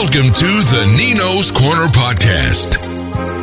Welcome 0.00 0.30
to 0.30 0.46
the 0.46 0.94
Nino's 0.96 1.50
Corner 1.50 1.88
podcast. 1.88 2.78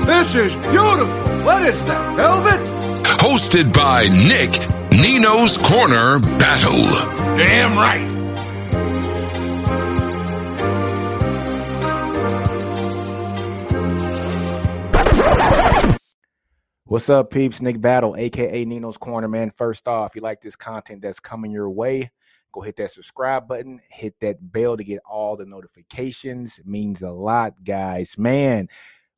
This 0.05 0.35
is 0.37 0.55
beautiful. 0.65 1.43
What 1.43 1.65
is 1.65 1.77
that, 1.81 2.17
velvet? 2.17 2.61
Hosted 3.03 3.73
by 3.73 4.03
Nick 4.03 4.51
Nino's 4.89 5.57
Corner 5.57 6.17
Battle. 6.39 6.85
Damn 7.35 7.75
right. 7.75 8.09
What's 16.85 17.09
up, 17.09 17.31
peeps? 17.31 17.61
Nick 17.61 17.81
Battle, 17.81 18.15
aka 18.15 18.63
Nino's 18.63 18.95
Corner, 18.97 19.27
man. 19.27 19.51
First 19.51 19.89
off, 19.89 20.11
if 20.11 20.15
you 20.15 20.21
like 20.21 20.39
this 20.39 20.55
content 20.55 21.01
that's 21.01 21.19
coming 21.19 21.51
your 21.51 21.69
way, 21.69 22.11
go 22.55 22.61
hit 22.61 22.77
that 22.77 22.89
subscribe 22.89 23.47
button, 23.49 23.81
hit 23.89 24.17
that 24.21 24.37
bell 24.53 24.77
to 24.77 24.83
get 24.83 25.01
all 25.09 25.35
the 25.35 25.45
notifications. 25.45 26.57
It 26.57 26.65
means 26.65 27.01
a 27.01 27.11
lot, 27.11 27.65
guys. 27.65 28.17
Man, 28.17 28.69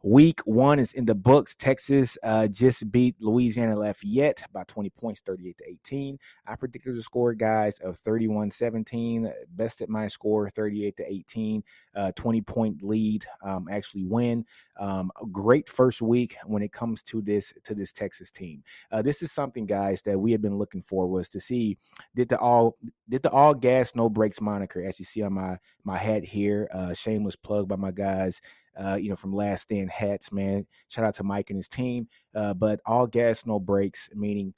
week 0.07 0.39
one 0.45 0.79
is 0.79 0.93
in 0.93 1.05
the 1.05 1.15
books. 1.15 1.53
Texas 1.53 2.17
uh, 2.23 2.47
just 2.47 2.89
beat 2.91 3.15
Louisiana 3.19 3.75
Lafayette 3.77 4.43
by 4.53 4.63
20 4.63 4.89
points, 4.91 5.21
38 5.21 5.57
to 5.57 5.69
18. 5.69 6.19
I 6.47 6.55
predicted 6.55 6.95
the 6.95 7.01
score, 7.01 7.33
guys, 7.33 7.79
of 7.79 7.99
31 7.99 8.51
17. 8.51 9.31
Best 9.49 9.81
at 9.81 9.89
my 9.89 10.07
score, 10.07 10.49
38 10.49 10.97
to 10.97 11.11
18. 11.11 11.63
Uh, 11.95 12.11
20 12.15 12.41
point 12.41 12.83
lead, 12.83 13.25
um, 13.43 13.67
actually 13.69 14.05
win. 14.05 14.45
Um, 14.79 15.11
a 15.21 15.25
great 15.25 15.67
first 15.67 16.01
week 16.01 16.37
when 16.45 16.61
it 16.61 16.71
comes 16.71 17.03
to 17.03 17.21
this 17.21 17.51
to 17.63 17.75
this 17.75 17.91
Texas 17.91 18.31
team. 18.31 18.63
Uh, 18.91 19.01
this 19.01 19.21
is 19.21 19.31
something, 19.31 19.65
guys, 19.65 20.01
that 20.03 20.17
we 20.17 20.31
have 20.31 20.41
been 20.41 20.57
looking 20.57 20.81
for 20.81 21.07
was 21.07 21.27
to 21.29 21.39
see 21.39 21.77
did 22.15 22.29
the 22.29 22.39
all 22.39 22.77
did 23.09 23.23
the 23.23 23.31
all 23.31 23.53
gas 23.53 23.95
no 23.95 24.09
brakes 24.09 24.39
moniker, 24.39 24.83
as 24.83 24.99
you 24.99 25.05
see 25.05 25.23
on 25.23 25.33
my 25.33 25.57
my 25.83 25.97
hat 25.97 26.23
here. 26.23 26.69
Uh, 26.71 26.93
shameless 26.93 27.35
plug 27.35 27.67
by 27.67 27.75
my 27.75 27.91
guys. 27.91 28.41
Uh, 28.79 28.95
you 28.95 29.09
know, 29.09 29.15
from 29.15 29.33
Last 29.33 29.63
Stand 29.63 29.89
Hats, 29.89 30.31
man. 30.31 30.65
Shout 30.87 31.05
out 31.05 31.15
to 31.15 31.23
Mike 31.23 31.49
and 31.49 31.57
his 31.57 31.67
team. 31.67 32.07
Uh, 32.35 32.53
but 32.53 32.79
all 32.85 33.07
gas, 33.07 33.45
no 33.45 33.59
brakes, 33.59 34.09
meaning, 34.13 34.53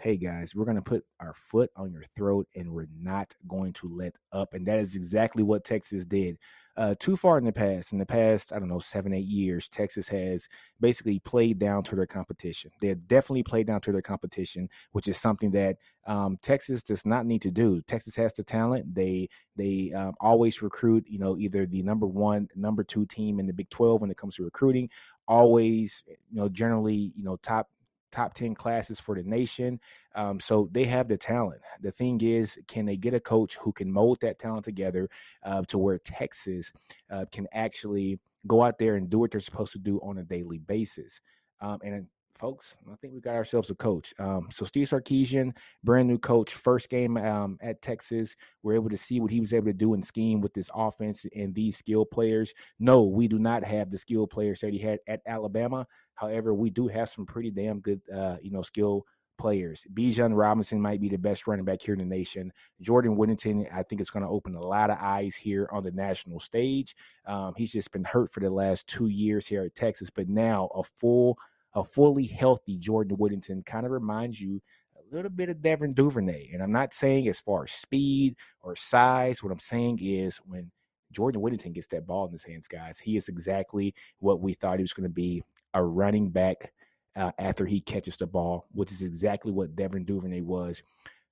hey 0.00 0.16
guys, 0.16 0.54
we're 0.54 0.64
gonna 0.64 0.82
put 0.82 1.04
our 1.20 1.34
foot 1.34 1.70
on 1.76 1.92
your 1.92 2.04
throat 2.16 2.46
and 2.54 2.70
we're 2.70 2.88
not 2.96 3.32
going 3.48 3.72
to 3.74 3.88
let 3.88 4.14
up. 4.32 4.54
And 4.54 4.66
that 4.66 4.78
is 4.78 4.96
exactly 4.96 5.42
what 5.42 5.64
Texas 5.64 6.04
did. 6.04 6.38
Uh, 6.76 6.92
too 6.98 7.16
far 7.16 7.38
in 7.38 7.44
the 7.44 7.52
past, 7.52 7.92
in 7.92 7.98
the 7.98 8.06
past, 8.06 8.52
I 8.52 8.58
don't 8.58 8.68
know, 8.68 8.80
seven, 8.80 9.12
eight 9.12 9.26
years, 9.26 9.68
Texas 9.68 10.08
has 10.08 10.48
basically 10.80 11.20
played 11.20 11.60
down 11.60 11.84
to 11.84 11.94
their 11.94 12.06
competition. 12.06 12.72
They 12.80 12.88
have 12.88 13.06
definitely 13.06 13.44
played 13.44 13.68
down 13.68 13.80
to 13.82 13.92
their 13.92 14.02
competition, 14.02 14.68
which 14.90 15.06
is 15.06 15.16
something 15.16 15.52
that 15.52 15.76
um, 16.04 16.36
Texas 16.42 16.82
does 16.82 17.06
not 17.06 17.26
need 17.26 17.42
to 17.42 17.52
do. 17.52 17.80
Texas 17.82 18.16
has 18.16 18.34
the 18.34 18.42
talent. 18.42 18.92
They 18.92 19.28
they 19.56 19.92
um, 19.94 20.14
always 20.20 20.62
recruit, 20.62 21.04
you 21.06 21.20
know, 21.20 21.38
either 21.38 21.64
the 21.64 21.82
number 21.82 22.06
one, 22.06 22.48
number 22.56 22.82
two 22.82 23.06
team 23.06 23.38
in 23.38 23.46
the 23.46 23.52
Big 23.52 23.70
Twelve 23.70 24.00
when 24.00 24.10
it 24.10 24.16
comes 24.16 24.34
to 24.36 24.44
recruiting. 24.44 24.90
Always, 25.28 26.02
you 26.08 26.36
know, 26.36 26.48
generally, 26.48 27.12
you 27.16 27.22
know, 27.22 27.36
top 27.36 27.68
top 28.14 28.32
10 28.34 28.54
classes 28.54 29.00
for 29.00 29.16
the 29.16 29.22
nation. 29.24 29.80
Um, 30.14 30.38
so 30.38 30.68
they 30.70 30.84
have 30.84 31.08
the 31.08 31.16
talent. 31.16 31.60
The 31.80 31.90
thing 31.90 32.20
is, 32.20 32.58
can 32.68 32.86
they 32.86 32.96
get 32.96 33.12
a 33.12 33.20
coach 33.20 33.56
who 33.56 33.72
can 33.72 33.90
mold 33.90 34.18
that 34.20 34.38
talent 34.38 34.64
together 34.64 35.08
uh, 35.42 35.62
to 35.62 35.78
where 35.78 35.98
Texas 35.98 36.72
uh, 37.10 37.24
can 37.32 37.48
actually 37.52 38.20
go 38.46 38.62
out 38.62 38.78
there 38.78 38.94
and 38.94 39.10
do 39.10 39.18
what 39.18 39.32
they're 39.32 39.40
supposed 39.40 39.72
to 39.72 39.78
do 39.78 39.98
on 39.98 40.18
a 40.18 40.22
daily 40.22 40.58
basis? 40.58 41.20
Um, 41.60 41.80
and 41.84 42.06
folks, 42.36 42.76
I 42.90 42.96
think 42.96 43.14
we 43.14 43.20
got 43.20 43.34
ourselves 43.34 43.70
a 43.70 43.74
coach. 43.74 44.12
Um, 44.18 44.48
so 44.50 44.64
Steve 44.64 44.88
Sarkisian, 44.88 45.52
brand 45.82 46.08
new 46.08 46.18
coach, 46.18 46.54
first 46.54 46.88
game 46.88 47.16
um, 47.16 47.58
at 47.60 47.80
Texas. 47.82 48.36
We're 48.62 48.74
able 48.74 48.90
to 48.90 48.96
see 48.96 49.20
what 49.20 49.30
he 49.30 49.40
was 49.40 49.52
able 49.52 49.66
to 49.66 49.72
do 49.72 49.94
and 49.94 50.04
scheme 50.04 50.40
with 50.40 50.54
this 50.54 50.70
offense 50.74 51.26
and 51.34 51.54
these 51.54 51.76
skill 51.76 52.04
players. 52.04 52.52
No, 52.78 53.02
we 53.02 53.28
do 53.28 53.38
not 53.38 53.64
have 53.64 53.90
the 53.90 53.98
skill 53.98 54.26
players 54.26 54.60
that 54.60 54.72
he 54.72 54.78
had 54.78 54.98
at 55.06 55.20
Alabama. 55.26 55.86
However, 56.14 56.54
we 56.54 56.70
do 56.70 56.88
have 56.88 57.08
some 57.08 57.26
pretty 57.26 57.50
damn 57.50 57.80
good, 57.80 58.00
uh, 58.12 58.36
you 58.42 58.50
know, 58.50 58.62
skill 58.62 59.06
players. 59.36 59.84
Bijan 59.92 60.36
Robinson 60.36 60.80
might 60.80 61.00
be 61.00 61.08
the 61.08 61.16
best 61.16 61.46
running 61.46 61.64
back 61.64 61.82
here 61.82 61.94
in 61.94 61.98
the 61.98 62.04
nation. 62.04 62.52
Jordan 62.80 63.16
Whittington, 63.16 63.66
I 63.72 63.82
think 63.82 64.00
it's 64.00 64.10
going 64.10 64.22
to 64.24 64.28
open 64.28 64.54
a 64.54 64.60
lot 64.60 64.90
of 64.90 64.98
eyes 65.00 65.34
here 65.34 65.68
on 65.72 65.82
the 65.82 65.90
national 65.90 66.40
stage. 66.40 66.94
Um, 67.26 67.54
he's 67.56 67.72
just 67.72 67.92
been 67.92 68.04
hurt 68.04 68.32
for 68.32 68.40
the 68.40 68.50
last 68.50 68.86
two 68.86 69.08
years 69.08 69.46
here 69.46 69.64
at 69.64 69.74
Texas, 69.74 70.10
but 70.10 70.28
now 70.28 70.68
a 70.74 70.82
full 70.82 71.38
a 71.74 71.82
fully 71.82 72.26
healthy 72.26 72.78
Jordan 72.78 73.16
Whittington 73.16 73.62
kind 73.62 73.84
of 73.84 73.90
reminds 73.90 74.40
you 74.40 74.62
a 74.96 75.14
little 75.14 75.30
bit 75.30 75.48
of 75.48 75.60
Devin 75.60 75.92
Duvernay. 75.92 76.50
And 76.52 76.62
I'm 76.62 76.70
not 76.70 76.94
saying 76.94 77.26
as 77.26 77.40
far 77.40 77.64
as 77.64 77.72
speed 77.72 78.36
or 78.62 78.76
size. 78.76 79.42
What 79.42 79.50
I'm 79.50 79.58
saying 79.58 79.98
is 80.00 80.36
when 80.46 80.70
Jordan 81.10 81.40
Whittington 81.40 81.72
gets 81.72 81.88
that 81.88 82.06
ball 82.06 82.26
in 82.26 82.32
his 82.32 82.44
hands, 82.44 82.68
guys, 82.68 83.00
he 83.00 83.16
is 83.16 83.28
exactly 83.28 83.92
what 84.20 84.40
we 84.40 84.54
thought 84.54 84.78
he 84.78 84.84
was 84.84 84.92
going 84.92 85.08
to 85.08 85.12
be 85.12 85.42
a 85.74 85.82
running 85.82 86.30
back 86.30 86.72
uh, 87.16 87.32
after 87.38 87.66
he 87.66 87.80
catches 87.80 88.16
the 88.16 88.26
ball, 88.26 88.66
which 88.72 88.90
is 88.90 89.02
exactly 89.02 89.52
what 89.52 89.76
Devin 89.76 90.04
Duvernay 90.04 90.40
was. 90.40 90.82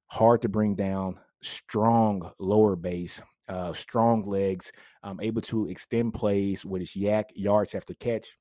Hard 0.08 0.42
to 0.42 0.48
bring 0.48 0.74
down, 0.74 1.18
strong 1.42 2.30
lower 2.38 2.76
base, 2.76 3.22
uh, 3.48 3.72
strong 3.72 4.24
legs, 4.26 4.70
um, 5.02 5.20
able 5.20 5.40
to 5.42 5.68
extend 5.68 6.14
plays 6.14 6.64
with 6.64 6.80
his 6.80 6.94
yak 6.94 7.30
yards 7.34 7.74
after 7.74 7.94
catch 7.94 8.36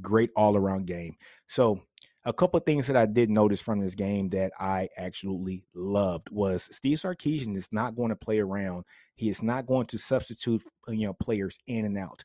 great 0.00 0.30
all 0.36 0.56
around 0.56 0.86
game. 0.86 1.16
So, 1.46 1.80
a 2.24 2.32
couple 2.32 2.58
of 2.58 2.64
things 2.64 2.88
that 2.88 2.96
I 2.96 3.06
did 3.06 3.30
notice 3.30 3.60
from 3.60 3.78
this 3.78 3.94
game 3.94 4.28
that 4.30 4.50
I 4.58 4.88
absolutely 4.98 5.62
loved 5.76 6.28
was 6.32 6.68
Steve 6.72 6.98
Sarkisian 6.98 7.56
is 7.56 7.68
not 7.70 7.94
going 7.94 8.08
to 8.08 8.16
play 8.16 8.40
around. 8.40 8.84
He 9.14 9.28
is 9.28 9.44
not 9.44 9.66
going 9.66 9.86
to 9.86 9.98
substitute, 9.98 10.64
you 10.88 11.06
know, 11.06 11.12
players 11.12 11.56
in 11.68 11.84
and 11.84 11.96
out. 11.96 12.24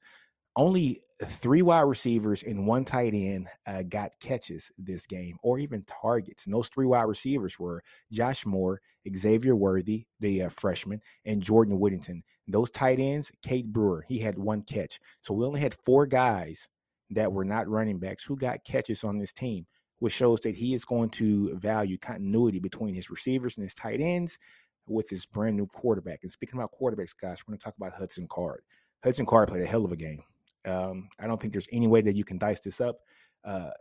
Only 0.55 1.01
three 1.23 1.61
wide 1.61 1.81
receivers 1.81 2.43
and 2.43 2.65
one 2.65 2.83
tight 2.83 3.13
end 3.13 3.47
uh, 3.67 3.83
got 3.83 4.11
catches 4.19 4.71
this 4.77 5.05
game, 5.05 5.37
or 5.43 5.59
even 5.59 5.83
targets. 5.83 6.45
And 6.45 6.53
those 6.53 6.69
three 6.69 6.85
wide 6.85 7.03
receivers 7.03 7.59
were 7.59 7.83
Josh 8.11 8.45
Moore, 8.45 8.81
Xavier 9.15 9.55
Worthy, 9.55 10.05
the 10.19 10.43
uh, 10.43 10.49
freshman, 10.49 11.01
and 11.25 11.41
Jordan 11.41 11.79
Whittington. 11.79 12.23
Those 12.47 12.71
tight 12.71 12.99
ends, 12.99 13.31
Cade 13.43 13.71
Brewer, 13.71 14.03
he 14.07 14.19
had 14.19 14.37
one 14.37 14.63
catch. 14.63 14.99
So 15.21 15.33
we 15.33 15.45
only 15.45 15.61
had 15.61 15.75
four 15.85 16.05
guys 16.05 16.67
that 17.11 17.31
were 17.31 17.45
not 17.45 17.67
running 17.67 17.99
backs 17.99 18.25
who 18.25 18.35
got 18.35 18.63
catches 18.63 19.03
on 19.03 19.17
this 19.17 19.33
team, 19.33 19.65
which 19.99 20.13
shows 20.13 20.41
that 20.41 20.55
he 20.55 20.73
is 20.73 20.85
going 20.85 21.09
to 21.11 21.55
value 21.55 21.97
continuity 21.97 22.59
between 22.59 22.93
his 22.93 23.09
receivers 23.09 23.57
and 23.57 23.63
his 23.63 23.73
tight 23.75 24.01
ends 24.01 24.39
with 24.87 25.09
his 25.09 25.25
brand 25.25 25.55
new 25.55 25.67
quarterback. 25.67 26.19
And 26.23 26.31
speaking 26.31 26.59
about 26.59 26.71
quarterbacks, 26.71 27.15
guys, 27.19 27.39
we're 27.41 27.51
going 27.51 27.59
to 27.59 27.63
talk 27.63 27.75
about 27.77 27.93
Hudson 27.93 28.27
Card. 28.27 28.61
Hudson 29.03 29.25
Card 29.25 29.49
played 29.49 29.63
a 29.63 29.67
hell 29.67 29.85
of 29.85 29.91
a 29.91 29.95
game. 29.95 30.23
Um, 30.65 31.09
I 31.19 31.27
don't 31.27 31.39
think 31.41 31.53
there's 31.53 31.67
any 31.71 31.87
way 31.87 32.01
that 32.01 32.15
you 32.15 32.23
can 32.23 32.37
dice 32.37 32.59
this 32.59 32.81
up. 32.81 32.99
Uh, 33.43 33.71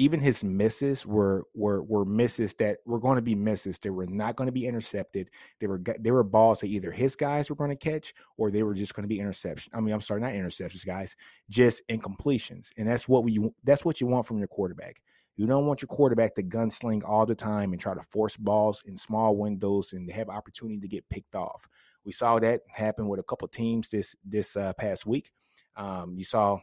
even 0.00 0.20
his 0.20 0.44
misses 0.44 1.04
were 1.04 1.44
were 1.54 1.82
were 1.82 2.04
misses 2.04 2.54
that 2.54 2.78
were 2.86 3.00
going 3.00 3.16
to 3.16 3.22
be 3.22 3.34
misses. 3.34 3.78
They 3.78 3.90
were 3.90 4.06
not 4.06 4.36
going 4.36 4.46
to 4.46 4.52
be 4.52 4.66
intercepted. 4.66 5.28
They 5.58 5.66
were 5.66 5.82
they 5.98 6.12
were 6.12 6.22
balls 6.22 6.60
that 6.60 6.68
either 6.68 6.92
his 6.92 7.16
guys 7.16 7.50
were 7.50 7.56
going 7.56 7.70
to 7.70 7.76
catch 7.76 8.14
or 8.36 8.50
they 8.50 8.62
were 8.62 8.74
just 8.74 8.94
going 8.94 9.02
to 9.02 9.08
be 9.08 9.18
interception. 9.18 9.72
I 9.74 9.80
mean, 9.80 9.92
I'm 9.92 10.00
sorry, 10.00 10.20
not 10.20 10.32
interceptions, 10.32 10.86
guys, 10.86 11.16
just 11.50 11.82
incompletions. 11.88 12.70
And 12.76 12.86
that's 12.86 13.08
what 13.08 13.24
we 13.24 13.40
that's 13.64 13.84
what 13.84 14.00
you 14.00 14.06
want 14.06 14.24
from 14.26 14.38
your 14.38 14.46
quarterback. 14.46 15.02
You 15.36 15.46
don't 15.46 15.66
want 15.66 15.82
your 15.82 15.88
quarterback 15.88 16.34
to 16.34 16.42
gunsling 16.42 17.02
all 17.08 17.26
the 17.26 17.34
time 17.34 17.72
and 17.72 17.80
try 17.80 17.94
to 17.94 18.02
force 18.02 18.36
balls 18.36 18.82
in 18.86 18.96
small 18.96 19.36
windows 19.36 19.92
and 19.92 20.10
have 20.10 20.28
opportunity 20.28 20.80
to 20.80 20.88
get 20.88 21.08
picked 21.08 21.36
off. 21.36 21.68
We 22.04 22.12
saw 22.12 22.38
that 22.40 22.62
happen 22.68 23.08
with 23.08 23.20
a 23.20 23.24
couple 23.24 23.46
teams 23.48 23.88
this 23.88 24.14
this 24.24 24.56
uh, 24.56 24.72
past 24.74 25.06
week. 25.06 25.32
Um, 25.78 26.14
you 26.18 26.24
saw 26.24 26.58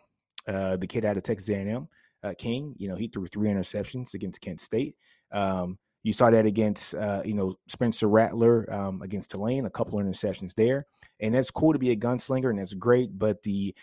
uh, 0.47 0.77
the 0.77 0.85
kid 0.85 1.05
out 1.05 1.17
of 1.17 1.23
Texas 1.23 1.49
A&M 1.49 1.87
uh, 2.25 2.33
King. 2.37 2.75
You 2.77 2.89
know, 2.89 2.95
he 2.95 3.07
threw 3.07 3.27
three 3.27 3.49
interceptions 3.49 4.13
against 4.13 4.41
Kent 4.41 4.61
State. 4.61 4.95
Um, 5.31 5.77
you 6.03 6.13
saw 6.13 6.29
that 6.29 6.45
against, 6.45 6.93
uh, 6.93 7.21
you 7.25 7.33
know, 7.33 7.55
Spencer 7.67 8.07
Rattler 8.07 8.71
um, 8.71 9.01
against 9.01 9.31
Tulane, 9.31 9.65
a 9.65 9.71
couple 9.71 9.99
of 9.99 10.05
interceptions 10.05 10.53
there. 10.53 10.85
And 11.19 11.33
that's 11.33 11.49
cool 11.49 11.73
to 11.73 11.79
be 11.79 11.91
a 11.91 11.95
gunslinger, 11.95 12.49
and 12.49 12.59
that's 12.59 12.73
great. 12.73 13.17
But 13.17 13.41
the 13.43 13.73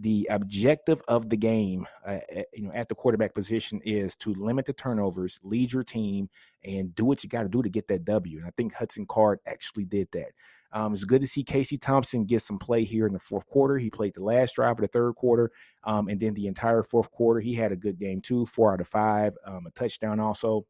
the 0.00 0.28
objective 0.30 1.02
of 1.08 1.28
the 1.28 1.36
game, 1.36 1.84
uh, 2.06 2.18
you 2.54 2.62
know, 2.62 2.72
at 2.72 2.88
the 2.88 2.94
quarterback 2.94 3.34
position 3.34 3.80
is 3.84 4.14
to 4.16 4.32
limit 4.34 4.64
the 4.64 4.72
turnovers, 4.72 5.40
lead 5.42 5.72
your 5.72 5.82
team, 5.82 6.30
and 6.64 6.94
do 6.94 7.04
what 7.04 7.24
you 7.24 7.28
got 7.28 7.42
to 7.42 7.48
do 7.48 7.62
to 7.62 7.68
get 7.68 7.88
that 7.88 8.04
W. 8.04 8.38
And 8.38 8.46
I 8.46 8.50
think 8.56 8.72
Hudson 8.74 9.06
Card 9.06 9.40
actually 9.46 9.84
did 9.84 10.08
that. 10.12 10.28
Um, 10.72 10.92
it's 10.92 11.04
good 11.04 11.20
to 11.22 11.26
see 11.26 11.42
Casey 11.42 11.78
Thompson 11.78 12.24
get 12.24 12.42
some 12.42 12.58
play 12.58 12.84
here 12.84 13.06
in 13.06 13.12
the 13.12 13.18
fourth 13.18 13.46
quarter. 13.46 13.78
He 13.78 13.90
played 13.90 14.14
the 14.14 14.22
last 14.22 14.54
drive 14.56 14.72
of 14.72 14.82
the 14.82 14.86
third 14.86 15.14
quarter, 15.14 15.50
um, 15.84 16.08
and 16.08 16.20
then 16.20 16.34
the 16.34 16.46
entire 16.46 16.82
fourth 16.82 17.10
quarter. 17.10 17.40
He 17.40 17.54
had 17.54 17.72
a 17.72 17.76
good 17.76 17.98
game 17.98 18.20
too, 18.20 18.44
four 18.46 18.72
out 18.72 18.80
of 18.80 18.88
five, 18.88 19.34
um, 19.44 19.66
a 19.66 19.70
touchdown 19.70 20.20
also. 20.20 20.66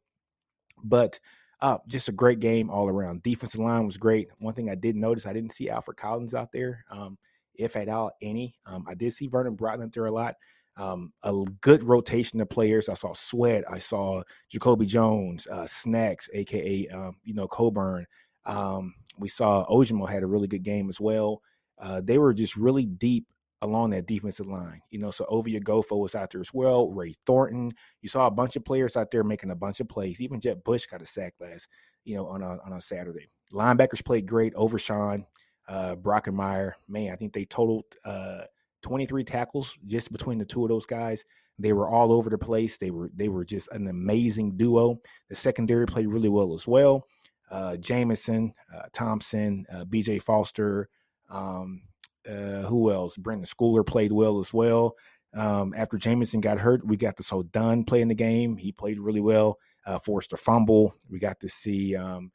But 0.82 1.18
uh, 1.60 1.78
just 1.88 2.08
a 2.08 2.12
great 2.12 2.40
game 2.40 2.70
all 2.70 2.88
around. 2.88 3.22
Defensive 3.22 3.60
line 3.60 3.84
was 3.84 3.96
great. 3.96 4.28
One 4.38 4.54
thing 4.54 4.70
I 4.70 4.76
did 4.76 4.94
notice, 4.94 5.26
I 5.26 5.32
didn't 5.32 5.52
see 5.52 5.68
Alfred 5.68 5.96
Collins 5.96 6.34
out 6.34 6.52
there, 6.52 6.84
um, 6.90 7.18
if 7.54 7.74
at 7.76 7.88
all 7.88 8.12
any. 8.22 8.54
Um, 8.66 8.84
I 8.88 8.94
did 8.94 9.12
see 9.12 9.26
Vernon 9.26 9.56
Broughton 9.56 9.90
there 9.92 10.06
a 10.06 10.12
lot. 10.12 10.36
Um, 10.76 11.12
a 11.24 11.34
good 11.60 11.82
rotation 11.82 12.40
of 12.40 12.48
players. 12.48 12.88
I 12.88 12.94
saw 12.94 13.12
Sweat. 13.12 13.64
I 13.68 13.78
saw 13.78 14.22
Jacoby 14.48 14.86
Jones, 14.86 15.48
uh, 15.48 15.66
Snacks, 15.66 16.30
aka 16.32 16.86
um, 16.88 17.16
you 17.24 17.34
know 17.34 17.48
Coburn. 17.48 18.06
Um, 18.48 18.94
we 19.18 19.28
saw 19.28 19.64
Ojomo 19.66 20.08
had 20.08 20.22
a 20.22 20.26
really 20.26 20.48
good 20.48 20.62
game 20.62 20.88
as 20.88 21.00
well. 21.00 21.42
Uh, 21.78 22.00
they 22.02 22.18
were 22.18 22.34
just 22.34 22.56
really 22.56 22.86
deep 22.86 23.26
along 23.62 23.90
that 23.90 24.06
defensive 24.06 24.46
line. 24.46 24.80
You 24.90 24.98
know, 24.98 25.10
so 25.10 25.26
Ovie 25.28 25.58
Oghoufo 25.60 25.98
was 25.98 26.14
out 26.14 26.30
there 26.30 26.40
as 26.40 26.54
well. 26.54 26.90
Ray 26.90 27.14
Thornton. 27.26 27.72
You 28.00 28.08
saw 28.08 28.26
a 28.26 28.32
bunch 28.32 28.56
of 28.56 28.64
players 28.64 28.96
out 28.96 29.10
there 29.10 29.24
making 29.24 29.50
a 29.50 29.56
bunch 29.56 29.80
of 29.80 29.88
plays. 29.88 30.20
Even 30.20 30.40
Jett 30.40 30.64
Bush 30.64 30.86
got 30.86 31.02
a 31.02 31.06
sack 31.06 31.34
last, 31.40 31.68
you 32.04 32.16
know, 32.16 32.26
on 32.26 32.42
a 32.42 32.58
on 32.64 32.72
a 32.72 32.80
Saturday. 32.80 33.28
Linebackers 33.52 34.04
played 34.04 34.26
great. 34.26 34.54
Overshown, 34.54 35.26
uh, 35.68 35.96
Brockermeyer. 35.96 36.72
Man, 36.88 37.12
I 37.12 37.16
think 37.16 37.32
they 37.32 37.44
totaled 37.44 37.84
uh, 38.04 38.42
23 38.82 39.24
tackles 39.24 39.76
just 39.86 40.12
between 40.12 40.38
the 40.38 40.44
two 40.44 40.62
of 40.62 40.68
those 40.68 40.86
guys. 40.86 41.24
They 41.58 41.72
were 41.72 41.88
all 41.88 42.12
over 42.12 42.30
the 42.30 42.38
place. 42.38 42.78
They 42.78 42.90
were 42.90 43.10
they 43.14 43.28
were 43.28 43.44
just 43.44 43.68
an 43.72 43.88
amazing 43.88 44.56
duo. 44.56 45.00
The 45.28 45.36
secondary 45.36 45.86
played 45.86 46.06
really 46.06 46.28
well 46.28 46.54
as 46.54 46.68
well. 46.68 47.06
Uh, 47.50 47.76
Jamison, 47.76 48.52
uh, 48.74 48.82
Thompson, 48.92 49.66
uh, 49.72 49.84
B.J. 49.84 50.18
Foster, 50.18 50.88
um, 51.30 51.82
uh, 52.28 52.62
who 52.62 52.90
else? 52.92 53.16
Brenden 53.16 53.48
Schooler 53.48 53.86
played 53.86 54.12
well 54.12 54.38
as 54.38 54.52
well. 54.52 54.96
Um, 55.34 55.74
after 55.76 55.96
Jamison 55.98 56.40
got 56.40 56.58
hurt, 56.58 56.86
we 56.86 56.96
got 56.96 57.16
this 57.16 57.28
whole 57.28 57.42
Dunn 57.42 57.84
playing 57.84 58.08
the 58.08 58.14
game. 58.14 58.56
He 58.56 58.72
played 58.72 58.98
really 58.98 59.20
well. 59.20 59.58
Uh, 59.86 59.98
forced 59.98 60.32
a 60.32 60.36
fumble. 60.36 60.94
We 61.08 61.18
got 61.18 61.40
to 61.40 61.48
see 61.48 61.96
um, 61.96 62.30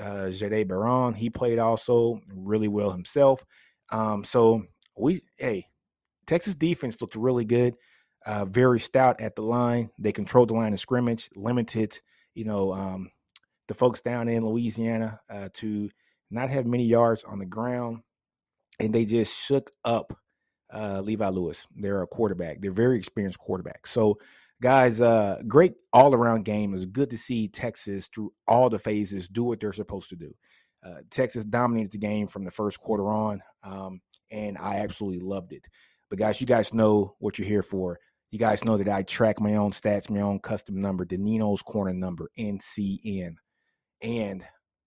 uh, 0.00 0.28
Jahdae 0.28 0.66
Barron. 0.66 1.14
He 1.14 1.30
played 1.30 1.58
also 1.58 2.20
really 2.32 2.68
well 2.68 2.90
himself. 2.90 3.44
Um, 3.90 4.24
so 4.24 4.64
we, 4.96 5.20
hey, 5.36 5.66
Texas 6.26 6.54
defense 6.54 7.00
looked 7.00 7.14
really 7.14 7.44
good. 7.44 7.74
Uh, 8.24 8.44
very 8.44 8.80
stout 8.80 9.20
at 9.20 9.36
the 9.36 9.42
line. 9.42 9.90
They 9.98 10.10
controlled 10.10 10.48
the 10.48 10.54
line 10.54 10.72
of 10.72 10.80
scrimmage, 10.80 11.30
limited, 11.36 12.00
you 12.34 12.44
know, 12.44 12.72
um, 12.72 13.10
the 13.68 13.74
folks 13.74 14.00
down 14.00 14.28
in 14.28 14.46
Louisiana 14.46 15.20
uh, 15.28 15.48
to 15.54 15.90
not 16.30 16.50
have 16.50 16.66
many 16.66 16.84
yards 16.84 17.24
on 17.24 17.38
the 17.38 17.46
ground 17.46 18.02
and 18.78 18.94
they 18.94 19.04
just 19.04 19.34
shook 19.34 19.70
up 19.84 20.16
uh, 20.72 21.00
Levi 21.00 21.28
Lewis. 21.28 21.66
They're 21.74 22.02
a 22.02 22.06
quarterback. 22.06 22.60
They're 22.60 22.72
very 22.72 22.98
experienced 22.98 23.38
quarterback. 23.38 23.86
So, 23.86 24.18
guys, 24.60 25.00
uh, 25.00 25.40
great 25.46 25.74
all 25.92 26.14
around 26.14 26.44
game. 26.44 26.74
It's 26.74 26.84
good 26.84 27.10
to 27.10 27.18
see 27.18 27.48
Texas 27.48 28.08
through 28.08 28.32
all 28.46 28.68
the 28.68 28.78
phases 28.78 29.28
do 29.28 29.44
what 29.44 29.60
they're 29.60 29.72
supposed 29.72 30.10
to 30.10 30.16
do. 30.16 30.34
Uh, 30.84 31.00
Texas 31.10 31.44
dominated 31.44 31.92
the 31.92 31.98
game 31.98 32.26
from 32.26 32.44
the 32.44 32.50
first 32.50 32.78
quarter 32.78 33.08
on, 33.10 33.42
um, 33.62 34.00
and 34.30 34.56
I 34.58 34.78
absolutely 34.78 35.20
loved 35.20 35.52
it. 35.52 35.64
But 36.10 36.18
guys, 36.18 36.40
you 36.40 36.46
guys 36.46 36.72
know 36.72 37.16
what 37.18 37.38
you're 37.38 37.48
here 37.48 37.62
for. 37.62 37.98
You 38.30 38.38
guys 38.38 38.64
know 38.64 38.76
that 38.76 38.88
I 38.88 39.02
track 39.02 39.40
my 39.40 39.54
own 39.54 39.70
stats, 39.70 40.10
my 40.10 40.20
own 40.20 40.38
custom 40.40 40.78
number, 40.78 41.04
the 41.04 41.16
Nino's 41.16 41.62
Corner 41.62 41.94
number, 41.94 42.30
NCN. 42.38 43.36
And 44.02 44.44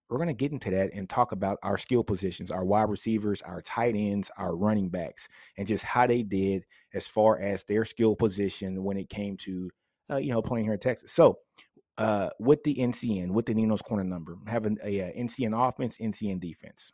we're 0.08 0.18
going 0.18 0.28
to 0.28 0.34
get 0.34 0.52
into 0.52 0.70
that 0.70 0.92
and 0.92 1.08
talk 1.08 1.32
about 1.32 1.58
our 1.62 1.78
skill 1.78 2.02
positions, 2.02 2.50
our 2.50 2.64
wide 2.64 2.88
receivers, 2.88 3.42
our 3.42 3.62
tight 3.62 3.94
ends, 3.96 4.30
our 4.36 4.56
running 4.56 4.88
backs, 4.88 5.28
and 5.56 5.68
just 5.68 5.84
how 5.84 6.06
they 6.06 6.22
did 6.22 6.64
as 6.92 7.06
far 7.06 7.38
as 7.38 7.64
their 7.64 7.84
skill 7.84 8.16
position 8.16 8.82
when 8.82 8.96
it 8.96 9.08
came 9.08 9.36
to, 9.38 9.70
uh, 10.10 10.16
you 10.16 10.32
know, 10.32 10.42
playing 10.42 10.64
here 10.64 10.74
in 10.74 10.80
Texas. 10.80 11.12
So, 11.12 11.38
uh, 11.96 12.30
with 12.40 12.64
the 12.64 12.74
NCN, 12.74 13.30
with 13.30 13.46
the 13.46 13.54
Nino's 13.54 13.82
corner 13.82 14.04
number, 14.04 14.36
having 14.46 14.78
a, 14.82 14.98
a 15.00 15.14
NCN 15.16 15.68
offense, 15.68 15.98
NCN 15.98 16.40
defense 16.40 16.92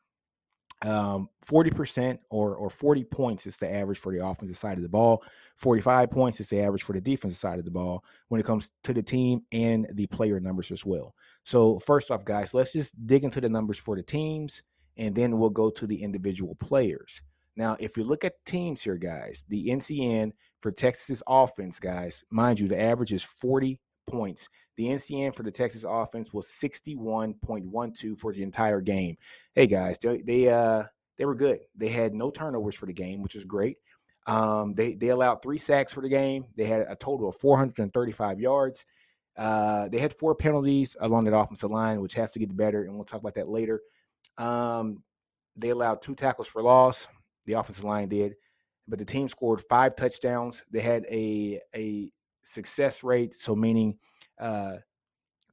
um 0.83 1.29
40% 1.45 2.19
or 2.29 2.55
or 2.55 2.69
40 2.69 3.05
points 3.05 3.47
is 3.47 3.57
the 3.59 3.73
average 3.73 3.99
for 3.99 4.13
the 4.13 4.25
offensive 4.25 4.57
side 4.57 4.77
of 4.77 4.83
the 4.83 4.89
ball. 4.89 5.23
45 5.57 6.11
points 6.11 6.41
is 6.41 6.49
the 6.49 6.61
average 6.61 6.83
for 6.83 6.93
the 6.93 7.01
defensive 7.01 7.39
side 7.39 7.59
of 7.59 7.65
the 7.65 7.71
ball 7.71 8.05
when 8.29 8.41
it 8.41 8.45
comes 8.45 8.73
to 8.85 8.93
the 8.93 9.03
team 9.03 9.41
and 9.53 9.89
the 9.95 10.07
player 10.09 10.39
numbers 10.39 10.71
as 10.71 10.85
well. 10.85 11.15
So 11.45 11.79
first 11.79 12.11
off 12.11 12.25
guys 12.25 12.53
let's 12.53 12.73
just 12.73 12.95
dig 13.07 13.25
into 13.25 13.41
the 13.41 13.49
numbers 13.49 13.79
for 13.79 13.97
the 13.97 14.03
teams 14.03 14.63
and 14.99 15.15
then 15.15 15.39
we'll 15.39 15.51
go 15.51 15.71
to 15.71 15.87
the 15.87 16.03
individual 16.03 16.55
players. 16.57 17.23
Now 17.57 17.77
if 17.81 17.97
you 17.97 18.05
look 18.05 18.25
at 18.25 18.45
teams 18.45 18.83
here 18.83 18.99
guys 18.99 19.45
the 19.49 19.69
ncn 19.69 20.33
for 20.61 20.71
texas's 20.71 21.23
offense 21.27 21.79
guys 21.79 22.23
mind 22.31 22.61
you 22.61 22.69
the 22.69 22.81
average 22.81 23.15
is 23.15 23.23
40 23.23 23.81
points 24.07 24.49
the 24.77 24.89
NCN 24.89 25.35
for 25.35 25.43
the 25.43 25.51
Texas 25.51 25.85
offense 25.89 26.33
was 26.33 26.47
61.12 26.47 28.21
for 28.21 28.33
the 28.33 28.43
entire 28.43 28.81
game. 28.81 29.17
Hey 29.55 29.67
guys, 29.67 29.99
they, 29.99 30.23
they 30.23 30.49
uh 30.49 30.85
they 31.17 31.25
were 31.25 31.35
good. 31.35 31.61
They 31.75 31.89
had 31.89 32.15
no 32.15 32.31
turnovers 32.31 32.75
for 32.75 32.87
the 32.87 32.93
game, 32.93 33.23
which 33.23 33.37
is 33.37 33.45
great. 33.45 33.79
Um, 34.27 34.75
they 34.75 34.95
they 34.95 35.09
allowed 35.09 35.43
three 35.43 35.59
sacks 35.59 35.93
for 35.93 36.01
the 36.01 36.09
game. 36.09 36.47
They 36.57 36.65
had 36.65 36.87
a 36.89 36.97
total 36.97 37.29
of 37.29 37.37
435 37.37 38.41
yards. 38.41 38.85
Uh, 39.37 39.89
they 39.89 39.99
had 39.99 40.15
four 40.15 40.35
penalties 40.35 40.97
along 41.01 41.25
that 41.25 41.37
offensive 41.37 41.71
line, 41.71 42.01
which 42.01 42.15
has 42.15 42.33
to 42.33 42.39
get 42.39 42.57
better, 42.57 42.85
and 42.85 42.95
we'll 42.95 43.05
talk 43.05 43.21
about 43.21 43.35
that 43.35 43.49
later. 43.49 43.81
Um, 44.39 45.03
they 45.57 45.71
allowed 45.71 46.03
two 46.03 46.15
tackles 46.15 46.49
for 46.49 46.63
loss. 46.63 47.07
The 47.45 47.55
offensive 47.55 47.85
line 47.85 48.09
did, 48.09 48.35
but 48.89 48.99
the 48.99 49.05
team 49.05 49.29
scored 49.29 49.63
five 49.69 49.95
touchdowns. 49.95 50.65
They 50.71 50.81
had 50.81 51.07
a 51.11 51.61
a 51.75 52.11
success 52.43 53.05
rate, 53.05 53.35
so 53.35 53.55
meaning 53.55 53.99
uh, 54.39 54.77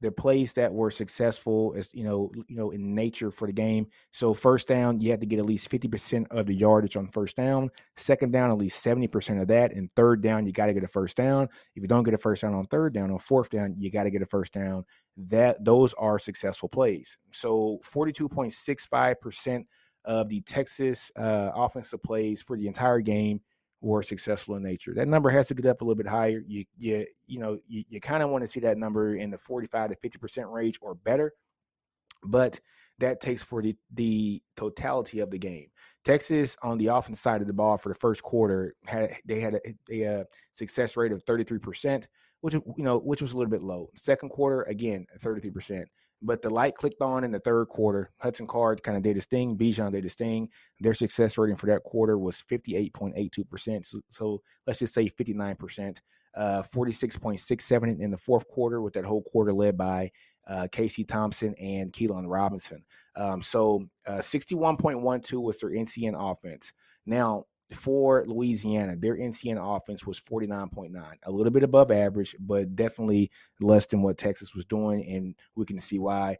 the 0.04 0.12
plays 0.12 0.52
that 0.52 0.72
were 0.72 0.90
successful 0.90 1.72
as 1.76 1.92
you 1.94 2.04
know 2.04 2.30
you 2.46 2.56
know 2.56 2.70
in 2.70 2.94
nature 2.94 3.30
for 3.30 3.46
the 3.46 3.52
game. 3.52 3.86
So 4.12 4.34
first 4.34 4.68
down 4.68 5.00
you 5.00 5.10
have 5.10 5.20
to 5.20 5.26
get 5.26 5.38
at 5.38 5.46
least 5.46 5.70
50% 5.70 6.26
of 6.30 6.46
the 6.46 6.54
yardage 6.54 6.96
on 6.96 7.08
first 7.08 7.36
down. 7.36 7.70
Second 7.96 8.32
down 8.32 8.50
at 8.50 8.58
least 8.58 8.84
70% 8.84 9.40
of 9.40 9.48
that. 9.48 9.72
And 9.72 9.90
third 9.92 10.20
down 10.20 10.46
you 10.46 10.52
got 10.52 10.66
to 10.66 10.74
get 10.74 10.84
a 10.84 10.88
first 10.88 11.16
down. 11.16 11.48
If 11.74 11.82
you 11.82 11.88
don't 11.88 12.02
get 12.02 12.12
a 12.12 12.18
first 12.18 12.42
down 12.42 12.54
on 12.54 12.66
third 12.66 12.92
down 12.92 13.10
on 13.10 13.18
fourth 13.18 13.48
down 13.50 13.76
you 13.78 13.90
got 13.90 14.04
to 14.04 14.10
get 14.10 14.22
a 14.22 14.26
first 14.26 14.52
down. 14.52 14.84
That 15.16 15.64
those 15.64 15.94
are 15.94 16.18
successful 16.18 16.68
plays. 16.68 17.16
So 17.32 17.80
42.65% 17.84 19.64
of 20.04 20.28
the 20.28 20.42
texas 20.42 21.10
uh, 21.16 21.50
offensive 21.54 22.02
plays 22.02 22.42
for 22.42 22.58
the 22.58 22.66
entire 22.66 23.00
game 23.00 23.40
were 23.84 24.02
successful 24.02 24.56
in 24.56 24.62
nature. 24.62 24.94
That 24.94 25.08
number 25.08 25.30
has 25.30 25.48
to 25.48 25.54
get 25.54 25.66
up 25.66 25.80
a 25.80 25.84
little 25.84 26.02
bit 26.02 26.06
higher. 26.06 26.42
You 26.46 26.64
you 26.78 27.06
you 27.26 27.38
know 27.38 27.58
you, 27.68 27.84
you 27.88 28.00
kind 28.00 28.22
of 28.22 28.30
want 28.30 28.42
to 28.42 28.48
see 28.48 28.60
that 28.60 28.78
number 28.78 29.14
in 29.14 29.30
the 29.30 29.38
45 29.38 29.90
to 29.90 29.96
50 29.96 30.18
percent 30.18 30.48
range 30.48 30.78
or 30.80 30.94
better, 30.94 31.34
but 32.24 32.58
that 32.98 33.20
takes 33.20 33.42
for 33.42 33.62
the 33.62 33.76
the 33.92 34.42
totality 34.56 35.20
of 35.20 35.30
the 35.30 35.38
game. 35.38 35.68
Texas 36.04 36.56
on 36.62 36.78
the 36.78 36.88
offense 36.88 37.20
side 37.20 37.40
of 37.40 37.46
the 37.46 37.52
ball 37.52 37.76
for 37.76 37.88
the 37.88 37.94
first 37.94 38.22
quarter 38.22 38.74
had 38.86 39.14
they 39.24 39.40
had 39.40 39.60
a, 39.90 40.02
a, 40.02 40.24
success 40.52 40.96
rate 40.96 41.12
of 41.12 41.22
33 41.22 41.58
percent, 41.58 42.08
which 42.40 42.54
you 42.54 42.74
know 42.78 42.98
which 42.98 43.20
was 43.20 43.32
a 43.32 43.36
little 43.36 43.50
bit 43.50 43.62
low. 43.62 43.90
Second 43.94 44.30
quarter 44.30 44.62
again 44.62 45.06
33 45.18 45.50
percent. 45.50 45.88
But 46.26 46.40
the 46.40 46.50
light 46.50 46.74
clicked 46.74 47.02
on 47.02 47.22
in 47.22 47.30
the 47.30 47.38
third 47.38 47.66
quarter. 47.68 48.10
Hudson 48.18 48.46
Card 48.46 48.82
kind 48.82 48.96
of 48.96 49.02
did 49.02 49.14
his 49.14 49.26
thing. 49.26 49.58
Bijan 49.58 49.92
did 49.92 50.04
his 50.04 50.14
thing. 50.14 50.48
Their 50.80 50.94
success 50.94 51.36
rating 51.36 51.56
for 51.56 51.66
that 51.66 51.82
quarter 51.82 52.18
was 52.18 52.42
58.82%. 52.50 53.84
So, 53.84 54.00
so 54.10 54.42
let's 54.66 54.78
just 54.78 54.94
say 54.94 55.08
59%. 55.08 56.00
Uh, 56.34 56.64
46.67 56.64 58.00
in 58.00 58.10
the 58.10 58.16
fourth 58.16 58.48
quarter, 58.48 58.80
with 58.82 58.94
that 58.94 59.04
whole 59.04 59.22
quarter 59.22 59.52
led 59.52 59.76
by 59.76 60.10
uh, 60.48 60.66
Casey 60.72 61.04
Thompson 61.04 61.54
and 61.60 61.92
Keilan 61.92 62.24
Robinson. 62.26 62.84
Um, 63.14 63.40
so 63.40 63.88
uh, 64.06 64.14
61.12 64.14 65.40
was 65.40 65.60
their 65.60 65.70
NCN 65.70 66.14
offense. 66.18 66.72
Now, 67.06 67.44
for 67.72 68.24
Louisiana, 68.26 68.96
their 68.96 69.16
NCN 69.16 69.58
offense 69.58 70.06
was 70.06 70.20
49.9, 70.20 70.94
a 71.22 71.30
little 71.30 71.52
bit 71.52 71.62
above 71.62 71.90
average, 71.90 72.36
but 72.38 72.76
definitely 72.76 73.30
less 73.60 73.86
than 73.86 74.02
what 74.02 74.18
Texas 74.18 74.54
was 74.54 74.64
doing. 74.64 75.04
And 75.10 75.34
we 75.56 75.64
can 75.64 75.78
see 75.78 75.98
why. 75.98 76.38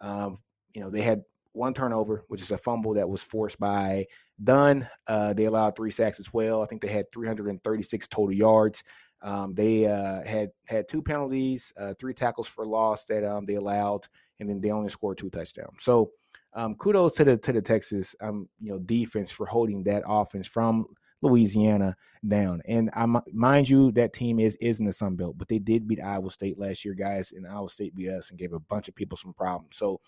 Um, 0.00 0.38
you 0.74 0.82
know, 0.82 0.90
they 0.90 1.02
had 1.02 1.22
one 1.52 1.72
turnover, 1.72 2.24
which 2.28 2.42
is 2.42 2.50
a 2.50 2.58
fumble 2.58 2.94
that 2.94 3.08
was 3.08 3.22
forced 3.22 3.58
by 3.58 4.06
Dunn. 4.42 4.88
Uh, 5.06 5.32
they 5.32 5.44
allowed 5.44 5.76
three 5.76 5.90
sacks 5.90 6.18
as 6.18 6.32
well. 6.32 6.62
I 6.62 6.66
think 6.66 6.82
they 6.82 6.88
had 6.88 7.10
336 7.12 8.08
total 8.08 8.34
yards. 8.34 8.82
Um, 9.22 9.54
they 9.54 9.86
uh, 9.86 10.22
had 10.22 10.50
had 10.66 10.86
two 10.86 11.00
penalties, 11.00 11.72
uh, 11.78 11.94
three 11.98 12.12
tackles 12.12 12.46
for 12.46 12.66
loss 12.66 13.06
that 13.06 13.24
um, 13.24 13.46
they 13.46 13.54
allowed, 13.54 14.06
and 14.38 14.48
then 14.48 14.60
they 14.60 14.70
only 14.70 14.90
scored 14.90 15.16
two 15.16 15.30
touchdowns. 15.30 15.78
So 15.80 16.10
um, 16.54 16.74
kudos 16.76 17.14
to 17.16 17.24
the 17.24 17.36
to 17.36 17.52
the 17.52 17.62
Texas 17.62 18.14
um, 18.20 18.48
you 18.60 18.70
know 18.70 18.78
defense 18.78 19.30
for 19.30 19.46
holding 19.46 19.82
that 19.84 20.02
offense 20.06 20.46
from 20.46 20.86
Louisiana 21.24 21.96
down. 22.26 22.62
And 22.66 22.90
I 22.94 23.06
mind 23.32 23.68
you, 23.68 23.90
that 23.92 24.12
team 24.12 24.38
is 24.38 24.56
is 24.56 24.78
in 24.78 24.86
the 24.86 24.92
Sun 24.92 25.16
Belt, 25.16 25.36
but 25.36 25.48
they 25.48 25.58
did 25.58 25.88
beat 25.88 26.00
Iowa 26.00 26.30
State 26.30 26.58
last 26.58 26.84
year, 26.84 26.94
guys, 26.94 27.32
and 27.32 27.46
Iowa 27.46 27.68
State 27.68 27.96
beat 27.96 28.10
us 28.10 28.30
and 28.30 28.38
gave 28.38 28.52
a 28.52 28.60
bunch 28.60 28.88
of 28.88 28.94
people 28.94 29.16
some 29.16 29.34
problems. 29.34 29.76
So, 29.76 30.00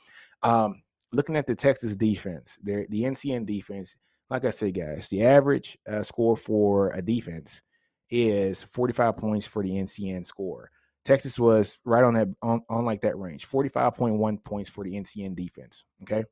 um, 0.42 0.82
looking 1.12 1.36
at 1.36 1.46
the 1.46 1.56
Texas 1.56 1.96
defense, 1.96 2.58
the 2.62 2.86
the 2.90 3.02
NCN 3.02 3.46
defense, 3.46 3.96
like 4.30 4.44
I 4.44 4.50
said, 4.50 4.74
guys, 4.74 5.08
the 5.08 5.24
average 5.24 5.76
uh, 5.90 6.02
score 6.02 6.36
for 6.36 6.90
a 6.90 7.02
defense 7.02 7.62
is 8.08 8.62
45 8.62 9.16
points 9.16 9.46
for 9.46 9.64
the 9.64 9.70
NCN 9.70 10.24
score. 10.24 10.70
Texas 11.04 11.38
was 11.38 11.78
right 11.84 12.04
on 12.04 12.14
that 12.14 12.28
on, 12.42 12.60
on 12.68 12.84
like 12.84 13.00
that 13.00 13.18
range, 13.18 13.48
45.1 13.48 14.44
points 14.44 14.70
for 14.70 14.84
the 14.84 14.92
NCN 14.92 15.34
defense. 15.34 15.84
Okay 16.02 16.24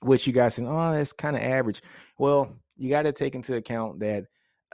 which 0.00 0.26
you 0.26 0.32
guys 0.32 0.54
say, 0.54 0.64
oh, 0.64 0.92
that's 0.92 1.12
kind 1.12 1.36
of 1.36 1.42
average. 1.42 1.82
Well, 2.18 2.56
you 2.76 2.88
got 2.88 3.02
to 3.02 3.12
take 3.12 3.34
into 3.34 3.56
account 3.56 4.00
that 4.00 4.26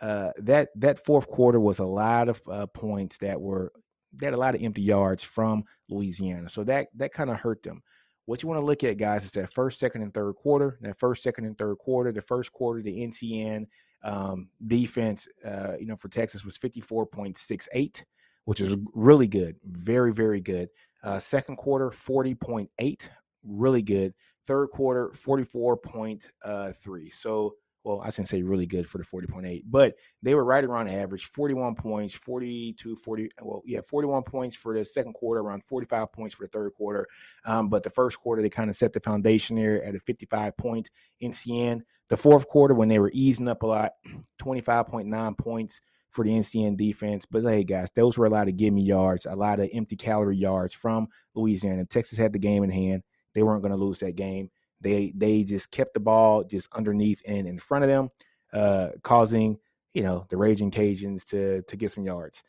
uh, 0.02 0.30
that 0.38 0.68
that 0.76 1.04
fourth 1.04 1.26
quarter 1.28 1.60
was 1.60 1.78
a 1.78 1.84
lot 1.84 2.28
of 2.28 2.40
uh, 2.50 2.66
points 2.66 3.18
that 3.18 3.40
were 3.40 3.72
that 4.14 4.34
a 4.34 4.36
lot 4.36 4.54
of 4.54 4.62
empty 4.62 4.82
yards 4.82 5.22
from 5.22 5.64
Louisiana, 5.88 6.48
so 6.48 6.64
that 6.64 6.88
that 6.96 7.12
kind 7.12 7.30
of 7.30 7.36
hurt 7.36 7.62
them. 7.62 7.82
What 8.26 8.42
you 8.42 8.48
want 8.48 8.60
to 8.60 8.64
look 8.64 8.82
at, 8.84 8.96
guys, 8.96 9.24
is 9.24 9.32
that 9.32 9.52
first, 9.52 9.78
second, 9.78 10.02
and 10.02 10.12
third 10.14 10.34
quarter. 10.34 10.78
That 10.80 10.98
first, 10.98 11.22
second, 11.22 11.44
and 11.44 11.56
third 11.56 11.76
quarter. 11.76 12.10
The 12.10 12.22
first 12.22 12.52
quarter, 12.52 12.80
the 12.82 13.06
NCN 13.06 13.66
Um, 14.02 14.48
defense, 14.66 15.28
uh, 15.44 15.74
you 15.78 15.86
know, 15.86 15.96
for 15.96 16.08
Texas 16.08 16.44
was 16.44 16.58
54.68, 16.58 18.04
which 18.44 18.60
is 18.60 18.76
really 18.94 19.26
good. 19.26 19.56
Very, 19.64 20.12
very 20.12 20.40
good. 20.40 20.68
Uh, 21.02 21.18
second 21.18 21.56
quarter, 21.56 21.90
40.8, 21.90 23.08
really 23.42 23.82
good. 23.82 24.14
Third 24.46 24.68
quarter, 24.68 25.10
44.3. 25.14 26.22
Uh, 26.44 26.72
so 27.12 27.54
well, 27.84 28.00
I 28.02 28.08
shouldn't 28.08 28.28
say 28.28 28.42
really 28.42 28.64
good 28.64 28.88
for 28.88 28.96
the 28.96 29.04
40.8, 29.04 29.64
but 29.66 29.94
they 30.22 30.34
were 30.34 30.44
right 30.44 30.64
around 30.64 30.88
average 30.88 31.26
41 31.26 31.74
points, 31.74 32.14
42, 32.14 32.96
40. 32.96 33.28
Well, 33.42 33.62
yeah, 33.66 33.80
41 33.82 34.22
points 34.22 34.56
for 34.56 34.76
the 34.76 34.84
second 34.86 35.12
quarter, 35.12 35.42
around 35.42 35.62
45 35.64 36.10
points 36.10 36.34
for 36.34 36.44
the 36.44 36.48
third 36.48 36.72
quarter. 36.72 37.06
Um, 37.44 37.68
but 37.68 37.82
the 37.82 37.90
first 37.90 38.18
quarter, 38.18 38.40
they 38.40 38.48
kind 38.48 38.70
of 38.70 38.76
set 38.76 38.94
the 38.94 39.00
foundation 39.00 39.56
there 39.56 39.84
at 39.84 39.94
a 39.94 40.00
55 40.00 40.56
point 40.56 40.88
NCN. 41.22 41.82
The 42.08 42.16
fourth 42.16 42.46
quarter, 42.48 42.74
when 42.74 42.88
they 42.88 42.98
were 42.98 43.10
easing 43.12 43.48
up 43.48 43.62
a 43.62 43.66
lot, 43.66 43.92
25.9 44.42 45.36
points 45.36 45.80
for 46.10 46.24
the 46.24 46.30
NCN 46.30 46.78
defense. 46.78 47.26
But 47.26 47.44
hey, 47.44 47.64
guys, 47.64 47.90
those 47.90 48.16
were 48.16 48.26
a 48.26 48.30
lot 48.30 48.48
of 48.48 48.56
give 48.56 48.72
me 48.72 48.82
yards, 48.82 49.26
a 49.26 49.36
lot 49.36 49.60
of 49.60 49.68
empty 49.74 49.96
calorie 49.96 50.38
yards 50.38 50.72
from 50.72 51.08
Louisiana. 51.34 51.84
Texas 51.84 52.18
had 52.18 52.32
the 52.32 52.38
game 52.38 52.64
in 52.64 52.70
hand. 52.70 53.02
They 53.34 53.42
weren't 53.42 53.62
going 53.62 53.76
to 53.76 53.82
lose 53.82 53.98
that 53.98 54.16
game. 54.16 54.50
They 54.80 55.12
they 55.16 55.44
just 55.44 55.70
kept 55.70 55.94
the 55.94 56.00
ball 56.00 56.44
just 56.44 56.68
underneath 56.72 57.22
and 57.26 57.46
in 57.46 57.58
front 57.58 57.84
of 57.84 57.90
them, 57.90 58.10
uh, 58.52 58.90
causing 59.02 59.58
you 59.94 60.02
know 60.02 60.26
the 60.28 60.36
Raging 60.36 60.70
Cajuns 60.70 61.24
to 61.26 61.62
to 61.62 61.76
get 61.76 61.90
some 61.90 62.04
yards. 62.04 62.42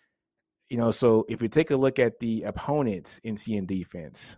You 0.69 0.77
know, 0.77 0.91
so 0.91 1.25
if 1.29 1.41
you 1.41 1.47
take 1.47 1.71
a 1.71 1.77
look 1.77 1.99
at 1.99 2.19
the 2.19 2.43
opponent's 2.43 3.19
NCN 3.23 3.67
defense, 3.67 4.37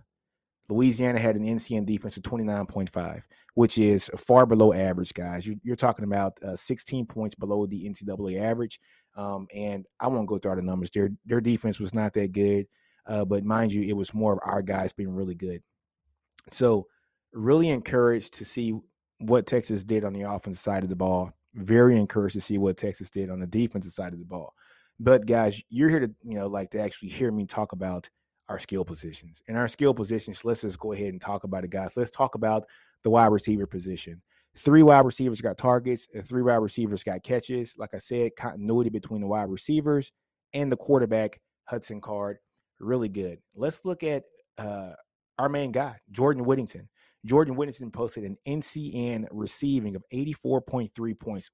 Louisiana 0.69 1.19
had 1.19 1.35
an 1.37 1.45
NCN 1.45 1.85
defense 1.85 2.17
of 2.17 2.23
29.5, 2.23 3.21
which 3.53 3.77
is 3.77 4.11
far 4.17 4.45
below 4.45 4.73
average, 4.73 5.13
guys. 5.13 5.47
You're, 5.47 5.55
you're 5.63 5.77
talking 5.77 6.03
about 6.03 6.37
uh, 6.43 6.57
16 6.57 7.05
points 7.05 7.35
below 7.35 7.65
the 7.65 7.87
NCAA 7.87 8.41
average. 8.41 8.79
Um, 9.15 9.47
and 9.55 9.85
I 9.99 10.09
won't 10.09 10.27
go 10.27 10.37
through 10.37 10.51
all 10.51 10.57
the 10.57 10.63
numbers. 10.63 10.91
Their 10.91 11.09
their 11.25 11.41
defense 11.41 11.79
was 11.79 11.95
not 11.95 12.13
that 12.13 12.33
good, 12.33 12.67
uh, 13.07 13.25
but 13.25 13.43
mind 13.43 13.73
you, 13.73 13.81
it 13.81 13.95
was 13.95 14.13
more 14.13 14.33
of 14.33 14.39
our 14.43 14.61
guys 14.61 14.93
being 14.93 15.09
really 15.09 15.35
good. 15.35 15.61
So 16.49 16.87
really 17.33 17.69
encouraged 17.69 18.33
to 18.35 18.45
see 18.45 18.73
what 19.19 19.47
Texas 19.47 19.83
did 19.83 20.03
on 20.03 20.13
the 20.13 20.23
offensive 20.23 20.61
side 20.61 20.83
of 20.83 20.89
the 20.89 20.95
ball. 20.95 21.31
Very 21.55 21.97
encouraged 21.97 22.35
to 22.35 22.41
see 22.41 22.57
what 22.57 22.77
Texas 22.77 23.09
did 23.09 23.29
on 23.29 23.39
the 23.39 23.47
defensive 23.47 23.91
side 23.91 24.13
of 24.13 24.19
the 24.19 24.25
ball. 24.25 24.53
But 24.99 25.25
guys, 25.25 25.61
you're 25.69 25.89
here 25.89 25.99
to, 25.99 26.11
you 26.23 26.37
know, 26.37 26.47
like 26.47 26.71
to 26.71 26.79
actually 26.79 27.09
hear 27.09 27.31
me 27.31 27.45
talk 27.45 27.71
about 27.71 28.09
our 28.49 28.59
skill 28.59 28.85
positions. 28.85 29.41
And 29.47 29.57
our 29.57 29.67
skill 29.67 29.93
positions, 29.93 30.43
let's 30.45 30.61
just 30.61 30.79
go 30.79 30.93
ahead 30.93 31.09
and 31.09 31.21
talk 31.21 31.43
about 31.43 31.63
it, 31.63 31.69
guys. 31.69 31.97
Let's 31.97 32.11
talk 32.11 32.35
about 32.35 32.65
the 33.03 33.09
wide 33.09 33.27
receiver 33.31 33.65
position. 33.65 34.21
Three 34.55 34.81
wide 34.81 35.05
receivers 35.05 35.41
got 35.41 35.57
targets, 35.57 36.07
and 36.15 36.25
three 36.25 36.41
wide 36.41 36.55
receivers 36.55 37.03
got 37.03 37.23
catches. 37.23 37.75
Like 37.77 37.93
I 37.93 37.99
said, 37.99 38.31
continuity 38.37 38.89
between 38.89 39.21
the 39.21 39.27
wide 39.27 39.49
receivers 39.49 40.11
and 40.53 40.71
the 40.71 40.77
quarterback, 40.77 41.39
Hudson 41.65 42.01
Card, 42.01 42.37
really 42.79 43.09
good. 43.09 43.39
Let's 43.55 43.85
look 43.85 44.03
at 44.03 44.23
uh, 44.57 44.93
our 45.37 45.49
main 45.49 45.71
guy, 45.71 45.97
Jordan 46.11 46.45
Whittington. 46.45 46.89
Jordan 47.25 47.55
Whittington 47.55 47.91
posted 47.91 48.23
an 48.23 48.37
NCN 48.47 49.25
receiving 49.31 49.95
of 49.95 50.03
84.3 50.13 51.19
points. 51.19 51.51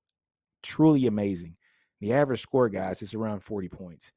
Truly 0.62 1.08
amazing. 1.08 1.56
The 2.00 2.14
average 2.14 2.42
score, 2.42 2.70
guys, 2.70 3.02
is 3.02 3.14
around 3.14 3.42
40 3.42 3.70
points. 3.70 4.12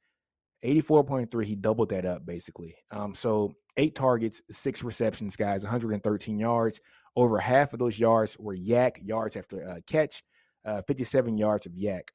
84.3, 0.64 1.44
he 1.44 1.54
doubled 1.54 1.90
that 1.90 2.04
up 2.04 2.26
basically. 2.26 2.76
Um, 2.90 3.14
so 3.14 3.52
eight 3.76 3.94
targets, 3.94 4.42
six 4.50 4.82
receptions, 4.82 5.37
guys, 5.37 5.62
113 5.62 6.38
yards. 6.38 6.80
Over 7.14 7.38
half 7.38 7.73
of 7.73 7.78
those 7.78 7.99
yards 7.99 8.37
were 8.38 8.54
yak 8.54 8.99
yards 9.02 9.37
after 9.37 9.62
a 9.62 9.80
catch, 9.82 10.23
uh, 10.64 10.82
57 10.82 11.38
yards 11.38 11.66
of 11.66 11.75
yak. 11.75 12.12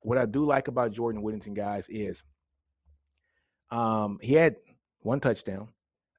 What 0.00 0.18
I 0.18 0.26
do 0.26 0.44
like 0.44 0.68
about 0.68 0.92
Jordan 0.92 1.22
Whittington, 1.22 1.54
guys, 1.54 1.88
is 1.88 2.22
um, 3.70 4.18
he 4.20 4.34
had 4.34 4.56
one 5.00 5.20
touchdown, 5.20 5.68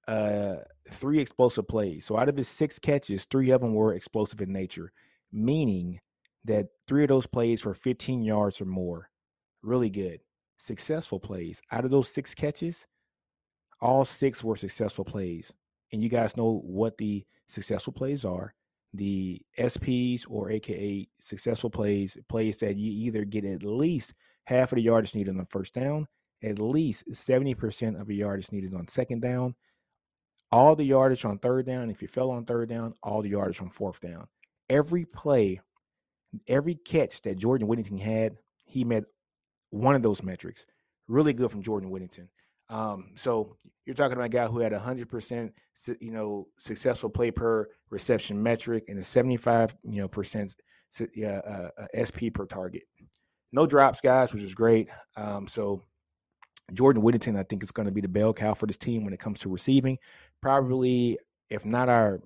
uh, 0.07 0.55
three 0.89 1.19
explosive 1.19 1.67
plays. 1.67 2.05
So 2.05 2.17
out 2.17 2.29
of 2.29 2.37
his 2.37 2.47
six 2.47 2.79
catches, 2.79 3.25
three 3.25 3.51
of 3.51 3.61
them 3.61 3.73
were 3.73 3.93
explosive 3.93 4.41
in 4.41 4.51
nature, 4.51 4.91
meaning 5.31 5.99
that 6.45 6.67
three 6.87 7.03
of 7.03 7.09
those 7.09 7.27
plays 7.27 7.63
were 7.63 7.73
15 7.73 8.23
yards 8.23 8.59
or 8.59 8.65
more. 8.65 9.09
Really 9.61 9.89
good. 9.89 10.19
Successful 10.57 11.19
plays. 11.19 11.61
Out 11.71 11.85
of 11.85 11.91
those 11.91 12.09
six 12.09 12.33
catches, 12.33 12.85
all 13.81 14.05
six 14.05 14.43
were 14.43 14.55
successful 14.55 15.05
plays. 15.05 15.51
And 15.91 16.03
you 16.03 16.09
guys 16.09 16.37
know 16.37 16.61
what 16.65 16.97
the 16.97 17.25
successful 17.47 17.93
plays 17.93 18.25
are. 18.25 18.53
The 18.93 19.41
SPs 19.57 20.25
or 20.29 20.51
AKA 20.51 21.07
successful 21.19 21.69
plays, 21.69 22.17
plays 22.29 22.59
that 22.59 22.77
you 22.77 22.91
either 23.07 23.25
get 23.25 23.45
at 23.45 23.63
least 23.63 24.13
half 24.45 24.71
of 24.71 24.75
the 24.75 24.83
yardage 24.83 25.15
needed 25.15 25.31
on 25.31 25.37
the 25.37 25.45
first 25.45 25.73
down, 25.73 26.07
at 26.43 26.59
least 26.59 27.05
70% 27.09 27.99
of 27.99 28.07
the 28.07 28.15
yardage 28.15 28.51
needed 28.51 28.73
on 28.73 28.87
second 28.87 29.21
down, 29.21 29.55
all 30.53 30.75
the 30.75 30.85
yardage 30.85 31.25
on 31.25 31.39
third 31.39 31.65
down. 31.65 31.89
If 31.89 32.03
you 32.03 32.07
fell 32.07 32.29
on 32.29 32.45
third 32.45 32.69
down, 32.69 32.93
all 33.01 33.23
the 33.23 33.29
yardage 33.29 33.59
on 33.59 33.71
fourth 33.71 33.99
down. 33.99 34.27
Every 34.69 35.03
play, 35.03 35.61
every 36.47 36.75
catch 36.75 37.23
that 37.23 37.39
Jordan 37.39 37.67
Whittington 37.67 37.97
had, 37.97 38.37
he 38.63 38.83
met 38.83 39.05
one 39.71 39.95
of 39.95 40.03
those 40.03 40.21
metrics. 40.21 40.67
Really 41.07 41.33
good 41.33 41.49
from 41.49 41.63
Jordan 41.63 41.89
Whittington. 41.89 42.29
Um, 42.69 43.13
so 43.15 43.57
you're 43.85 43.95
talking 43.95 44.13
about 44.13 44.27
a 44.27 44.29
guy 44.29 44.45
who 44.45 44.59
had 44.59 44.73
hundred 44.73 45.09
percent, 45.09 45.53
you 45.99 46.11
know, 46.11 46.47
successful 46.59 47.09
play 47.09 47.31
per 47.31 47.67
reception 47.89 48.41
metric 48.41 48.85
and 48.89 48.99
a 48.99 49.03
75, 49.03 49.75
you 49.83 50.01
know, 50.01 50.07
percent 50.07 50.53
uh, 51.01 51.27
uh, 51.27 51.69
SP 51.97 52.29
per 52.31 52.45
target. 52.45 52.83
No 53.51 53.65
drops, 53.65 54.01
guys, 54.01 54.31
which 54.31 54.43
is 54.43 54.53
great. 54.53 54.89
Um, 55.17 55.47
so 55.47 55.81
Jordan 56.71 57.01
Whittington, 57.01 57.35
I 57.35 57.43
think, 57.43 57.63
is 57.63 57.71
going 57.71 57.87
to 57.87 57.91
be 57.91 58.01
the 58.01 58.07
bell 58.07 58.33
cow 58.33 58.53
for 58.53 58.65
this 58.65 58.77
team 58.77 59.03
when 59.03 59.13
it 59.13 59.19
comes 59.19 59.39
to 59.39 59.49
receiving. 59.49 59.97
Probably, 60.41 61.19
if 61.49 61.65
not 61.65 61.89
our 61.89 62.21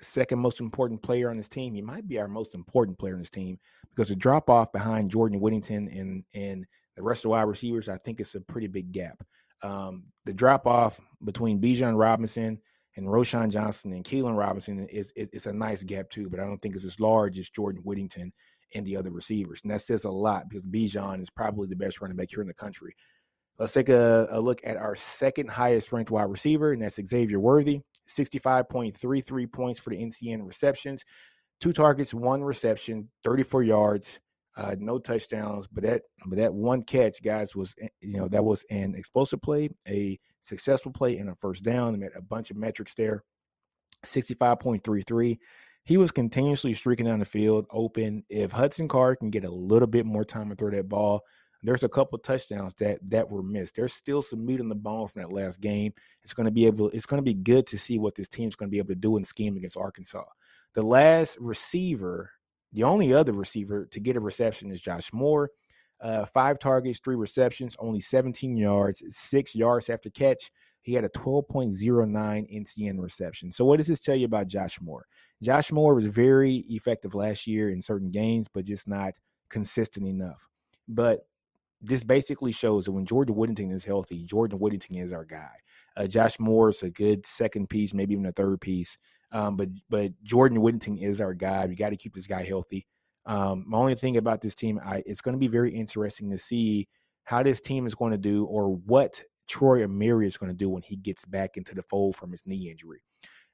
second 0.00 0.38
most 0.38 0.60
important 0.60 1.02
player 1.02 1.30
on 1.30 1.36
this 1.36 1.48
team, 1.48 1.74
he 1.74 1.80
might 1.80 2.06
be 2.06 2.18
our 2.18 2.28
most 2.28 2.54
important 2.54 2.98
player 2.98 3.14
on 3.14 3.20
this 3.20 3.30
team 3.30 3.58
because 3.94 4.10
the 4.10 4.16
drop 4.16 4.50
off 4.50 4.72
behind 4.72 5.10
Jordan 5.10 5.40
Whittington 5.40 5.88
and 5.88 6.24
and 6.34 6.66
the 6.96 7.02
rest 7.02 7.20
of 7.20 7.22
the 7.24 7.28
wide 7.30 7.42
receivers, 7.42 7.88
I 7.88 7.98
think 7.98 8.20
it's 8.20 8.34
a 8.34 8.40
pretty 8.40 8.68
big 8.68 8.92
gap. 8.92 9.22
Um, 9.62 10.04
the 10.24 10.32
drop 10.32 10.66
off 10.66 11.00
between 11.24 11.60
Bijan 11.60 11.98
Robinson 11.98 12.58
and 12.96 13.06
Roschon 13.06 13.50
Johnson 13.50 13.92
and 13.92 14.04
Keilan 14.04 14.36
Robinson 14.36 14.86
is, 14.88 15.12
is, 15.14 15.28
is 15.30 15.46
a 15.46 15.52
nice 15.52 15.82
gap 15.82 16.08
too, 16.08 16.30
but 16.30 16.40
I 16.40 16.44
don't 16.44 16.60
think 16.60 16.74
it's 16.74 16.84
as 16.84 16.98
large 16.98 17.38
as 17.38 17.50
Jordan 17.50 17.82
Whittington 17.84 18.32
and 18.74 18.86
the 18.86 18.96
other 18.96 19.10
receivers. 19.10 19.60
And 19.62 19.70
that 19.70 19.80
says 19.80 20.04
a 20.04 20.10
lot 20.10 20.48
because 20.48 20.66
Bijan 20.66 21.22
is 21.22 21.30
probably 21.30 21.68
the 21.68 21.76
best 21.76 22.00
running 22.00 22.16
back 22.16 22.28
here 22.30 22.42
in 22.42 22.48
the 22.48 22.54
country. 22.54 22.94
Let's 23.58 23.72
take 23.72 23.88
a, 23.88 24.28
a 24.30 24.40
look 24.40 24.60
at 24.64 24.76
our 24.76 24.94
second 24.94 25.48
highest 25.48 25.92
ranked 25.92 26.10
wide 26.10 26.24
receiver, 26.24 26.72
and 26.72 26.82
that's 26.82 27.00
Xavier 27.02 27.40
Worthy. 27.40 27.80
65.33 28.08 29.52
points 29.52 29.80
for 29.80 29.90
the 29.90 29.96
NCN 29.96 30.46
receptions, 30.46 31.04
two 31.60 31.72
targets, 31.72 32.14
one 32.14 32.44
reception, 32.44 33.10
34 33.24 33.62
yards, 33.64 34.20
uh, 34.56 34.76
no 34.78 34.98
touchdowns. 34.98 35.66
But 35.66 35.84
that 35.84 36.02
but 36.26 36.38
that 36.38 36.54
one 36.54 36.82
catch, 36.82 37.22
guys, 37.22 37.56
was 37.56 37.74
eh, 37.80 37.88
you 38.00 38.18
know 38.18 38.28
that 38.28 38.44
was 38.44 38.64
an 38.70 38.94
explosive 38.94 39.42
play, 39.42 39.70
a 39.88 40.18
successful 40.40 40.92
play, 40.92 41.18
and 41.18 41.28
a 41.28 41.34
first 41.34 41.64
down. 41.64 41.94
And 41.94 42.00
met 42.00 42.12
a 42.16 42.22
bunch 42.22 42.50
of 42.50 42.56
metrics 42.56 42.94
there. 42.94 43.24
65.33 44.04 45.38
he 45.86 45.96
was 45.96 46.10
continuously 46.10 46.74
streaking 46.74 47.06
down 47.06 47.20
the 47.20 47.24
field 47.24 47.66
open. 47.70 48.24
If 48.28 48.50
Hudson 48.50 48.88
Card 48.88 49.20
can 49.20 49.30
get 49.30 49.44
a 49.44 49.50
little 49.50 49.86
bit 49.86 50.04
more 50.04 50.24
time 50.24 50.50
to 50.50 50.56
throw 50.56 50.70
that 50.70 50.88
ball, 50.88 51.22
there's 51.62 51.84
a 51.84 51.88
couple 51.88 52.18
touchdowns 52.18 52.74
that 52.74 52.98
that 53.10 53.30
were 53.30 53.42
missed. 53.42 53.76
There's 53.76 53.92
still 53.92 54.20
some 54.20 54.44
meat 54.44 54.60
on 54.60 54.68
the 54.68 54.74
bone 54.74 55.06
from 55.06 55.22
that 55.22 55.32
last 55.32 55.60
game. 55.60 55.92
It's 56.24 56.32
going 56.32 56.46
to 56.46 56.50
be 56.50 56.66
able. 56.66 56.90
It's 56.90 57.06
going 57.06 57.18
to 57.18 57.24
be 57.24 57.34
good 57.34 57.68
to 57.68 57.78
see 57.78 57.98
what 58.00 58.16
this 58.16 58.28
team's 58.28 58.56
going 58.56 58.68
to 58.68 58.70
be 58.72 58.78
able 58.78 58.88
to 58.88 58.94
do 58.96 59.16
in 59.16 59.22
scheme 59.22 59.56
against 59.56 59.76
Arkansas. 59.76 60.24
The 60.74 60.82
last 60.82 61.38
receiver, 61.40 62.32
the 62.72 62.82
only 62.82 63.14
other 63.14 63.32
receiver 63.32 63.86
to 63.86 64.00
get 64.00 64.16
a 64.16 64.20
reception 64.20 64.72
is 64.72 64.80
Josh 64.80 65.12
Moore. 65.12 65.50
Uh, 66.00 66.26
five 66.26 66.58
targets, 66.58 66.98
three 66.98 67.16
receptions, 67.16 67.76
only 67.78 68.00
17 68.00 68.56
yards, 68.56 69.02
six 69.10 69.54
yards 69.54 69.88
after 69.88 70.10
catch. 70.10 70.50
He 70.82 70.94
had 70.94 71.04
a 71.04 71.08
12.09 71.08 71.72
NCN 72.12 73.00
reception. 73.00 73.50
So, 73.50 73.64
what 73.64 73.78
does 73.78 73.86
this 73.86 74.00
tell 74.00 74.14
you 74.14 74.26
about 74.26 74.48
Josh 74.48 74.80
Moore? 74.80 75.06
Josh 75.42 75.70
Moore 75.70 75.94
was 75.94 76.06
very 76.06 76.64
effective 76.68 77.14
last 77.14 77.46
year 77.46 77.70
in 77.70 77.82
certain 77.82 78.10
games, 78.10 78.46
but 78.52 78.64
just 78.64 78.88
not 78.88 79.14
consistent 79.50 80.06
enough. 80.06 80.48
But 80.88 81.26
this 81.80 82.04
basically 82.04 82.52
shows 82.52 82.86
that 82.86 82.92
when 82.92 83.04
Jordan 83.04 83.34
Whittington 83.34 83.70
is 83.70 83.84
healthy, 83.84 84.24
Jordan 84.24 84.58
Whittington 84.58 84.96
is 84.96 85.12
our 85.12 85.24
guy. 85.24 85.52
Uh, 85.96 86.06
Josh 86.06 86.38
Moore 86.38 86.70
is 86.70 86.82
a 86.82 86.90
good 86.90 87.26
second 87.26 87.68
piece, 87.68 87.94
maybe 87.94 88.14
even 88.14 88.26
a 88.26 88.32
third 88.32 88.60
piece. 88.60 88.98
Um, 89.32 89.56
but 89.56 89.68
but 89.90 90.12
Jordan 90.22 90.60
Whittington 90.60 90.98
is 90.98 91.20
our 91.20 91.34
guy. 91.34 91.66
We 91.66 91.74
got 91.74 91.90
to 91.90 91.96
keep 91.96 92.14
this 92.14 92.26
guy 92.26 92.44
healthy. 92.44 92.86
Um, 93.26 93.64
my 93.66 93.78
only 93.78 93.96
thing 93.96 94.16
about 94.16 94.40
this 94.40 94.54
team, 94.54 94.80
I, 94.84 95.02
it's 95.04 95.20
going 95.20 95.34
to 95.34 95.38
be 95.38 95.48
very 95.48 95.74
interesting 95.74 96.30
to 96.30 96.38
see 96.38 96.88
how 97.24 97.42
this 97.42 97.60
team 97.60 97.86
is 97.86 97.94
going 97.94 98.12
to 98.12 98.18
do, 98.18 98.44
or 98.44 98.74
what 98.74 99.20
Troy 99.48 99.84
Omeire 99.84 100.24
is 100.24 100.36
going 100.36 100.50
to 100.50 100.56
do 100.56 100.68
when 100.68 100.82
he 100.82 100.96
gets 100.96 101.24
back 101.24 101.56
into 101.56 101.74
the 101.74 101.82
fold 101.82 102.14
from 102.14 102.30
his 102.30 102.46
knee 102.46 102.70
injury. 102.70 103.00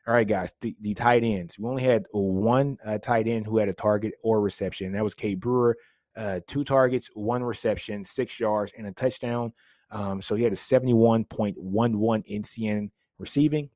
All 0.06 0.14
right, 0.14 0.26
guys, 0.26 0.52
the, 0.60 0.74
the 0.80 0.94
tight 0.94 1.22
ends. 1.22 1.58
We 1.58 1.68
only 1.68 1.84
had 1.84 2.06
one 2.10 2.76
uh, 2.84 2.98
tight 2.98 3.28
end 3.28 3.46
who 3.46 3.58
had 3.58 3.68
a 3.68 3.74
target 3.74 4.14
or 4.22 4.40
reception. 4.40 4.92
That 4.92 5.04
was 5.04 5.14
Cade 5.14 5.40
Brewer. 5.40 5.76
Uh, 6.16 6.40
two 6.46 6.64
targets, 6.64 7.08
one 7.14 7.42
reception, 7.42 8.04
six 8.04 8.38
yards, 8.38 8.72
and 8.76 8.86
a 8.86 8.92
touchdown. 8.92 9.52
Um, 9.90 10.20
so 10.20 10.34
he 10.34 10.42
had 10.42 10.52
a 10.52 10.56
71.11 10.56 11.56
NCN 11.56 12.90
receiving. 13.18 13.70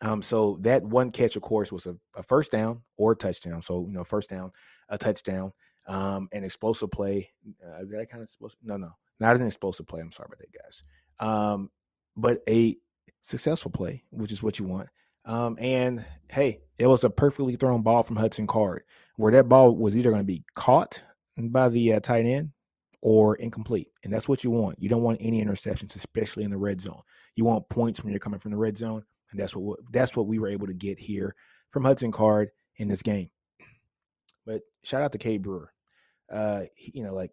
Um, 0.00 0.22
so 0.22 0.58
that 0.62 0.82
one 0.82 1.10
catch, 1.10 1.36
of 1.36 1.42
course, 1.42 1.72
was 1.72 1.86
a, 1.86 1.96
a, 2.14 2.22
first 2.22 2.52
down 2.52 2.82
or 2.96 3.14
touchdown. 3.14 3.62
So, 3.62 3.86
you 3.86 3.92
know, 3.92 4.04
first 4.04 4.30
down, 4.30 4.52
a 4.88 4.98
touchdown, 4.98 5.52
um, 5.86 6.28
an 6.32 6.44
explosive 6.44 6.90
play. 6.90 7.30
Uh, 7.64 7.82
I 8.00 8.04
kind 8.04 8.22
of 8.22 8.28
supposed? 8.28 8.56
No, 8.62 8.76
no, 8.76 8.92
not 9.18 9.36
an 9.36 9.46
explosive 9.46 9.86
play. 9.86 10.00
I'm 10.00 10.12
sorry 10.12 10.28
about 10.28 10.38
that, 10.38 10.52
guys. 10.52 10.82
Um, 11.20 11.70
but 12.16 12.42
a 12.48 12.76
successful 13.22 13.70
play, 13.70 14.04
which 14.10 14.32
is 14.32 14.42
what 14.42 14.58
you 14.58 14.66
want. 14.66 14.88
Um, 15.24 15.56
and 15.60 16.04
hey, 16.30 16.60
it 16.78 16.86
was 16.86 17.04
a 17.04 17.10
perfectly 17.10 17.56
thrown 17.56 17.82
ball 17.82 18.02
from 18.02 18.16
Hudson 18.16 18.46
Card, 18.46 18.82
where 19.16 19.32
that 19.32 19.48
ball 19.48 19.74
was 19.74 19.96
either 19.96 20.10
going 20.10 20.20
to 20.20 20.24
be 20.24 20.44
caught 20.54 21.02
by 21.36 21.68
the 21.68 21.94
uh, 21.94 22.00
tight 22.00 22.26
end 22.26 22.50
or 23.00 23.36
incomplete. 23.36 23.88
And 24.02 24.12
that's 24.12 24.28
what 24.28 24.44
you 24.44 24.50
want. 24.50 24.82
You 24.82 24.88
don't 24.88 25.02
want 25.02 25.18
any 25.20 25.44
interceptions, 25.44 25.96
especially 25.96 26.44
in 26.44 26.50
the 26.50 26.58
red 26.58 26.80
zone. 26.80 27.02
You 27.36 27.44
want 27.44 27.68
points 27.68 28.02
when 28.02 28.12
you're 28.12 28.20
coming 28.20 28.40
from 28.40 28.50
the 28.50 28.56
red 28.56 28.76
zone, 28.76 29.04
and 29.30 29.40
that's 29.40 29.54
what 29.56 29.78
that's 29.90 30.16
what 30.16 30.26
we 30.26 30.38
were 30.38 30.48
able 30.48 30.66
to 30.66 30.74
get 30.74 30.98
here 30.98 31.34
from 31.70 31.84
Hudson 31.84 32.12
Card 32.12 32.50
in 32.76 32.88
this 32.88 33.02
game. 33.02 33.30
But 34.46 34.62
shout 34.82 35.02
out 35.02 35.12
to 35.12 35.18
K 35.18 35.38
Brewer. 35.38 35.72
Uh, 36.30 36.62
he, 36.74 36.92
you 36.94 37.04
know, 37.04 37.14
like 37.14 37.30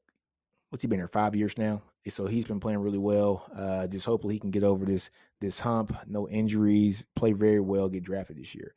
what's 0.69 0.81
he 0.81 0.87
been 0.87 0.99
here 0.99 1.07
five 1.07 1.35
years 1.35 1.57
now? 1.57 1.83
So 2.07 2.25
he's 2.25 2.45
been 2.45 2.59
playing 2.59 2.79
really 2.79 2.97
well. 2.97 3.47
Uh, 3.55 3.85
just 3.87 4.05
hopefully 4.05 4.33
he 4.33 4.39
can 4.39 4.51
get 4.51 4.63
over 4.63 4.85
this 4.85 5.11
this 5.41 5.59
hump, 5.59 5.95
no 6.07 6.29
injuries, 6.29 7.03
play 7.15 7.33
very 7.33 7.59
well, 7.59 7.89
get 7.89 8.03
drafted 8.03 8.37
this 8.37 8.55
year. 8.55 8.73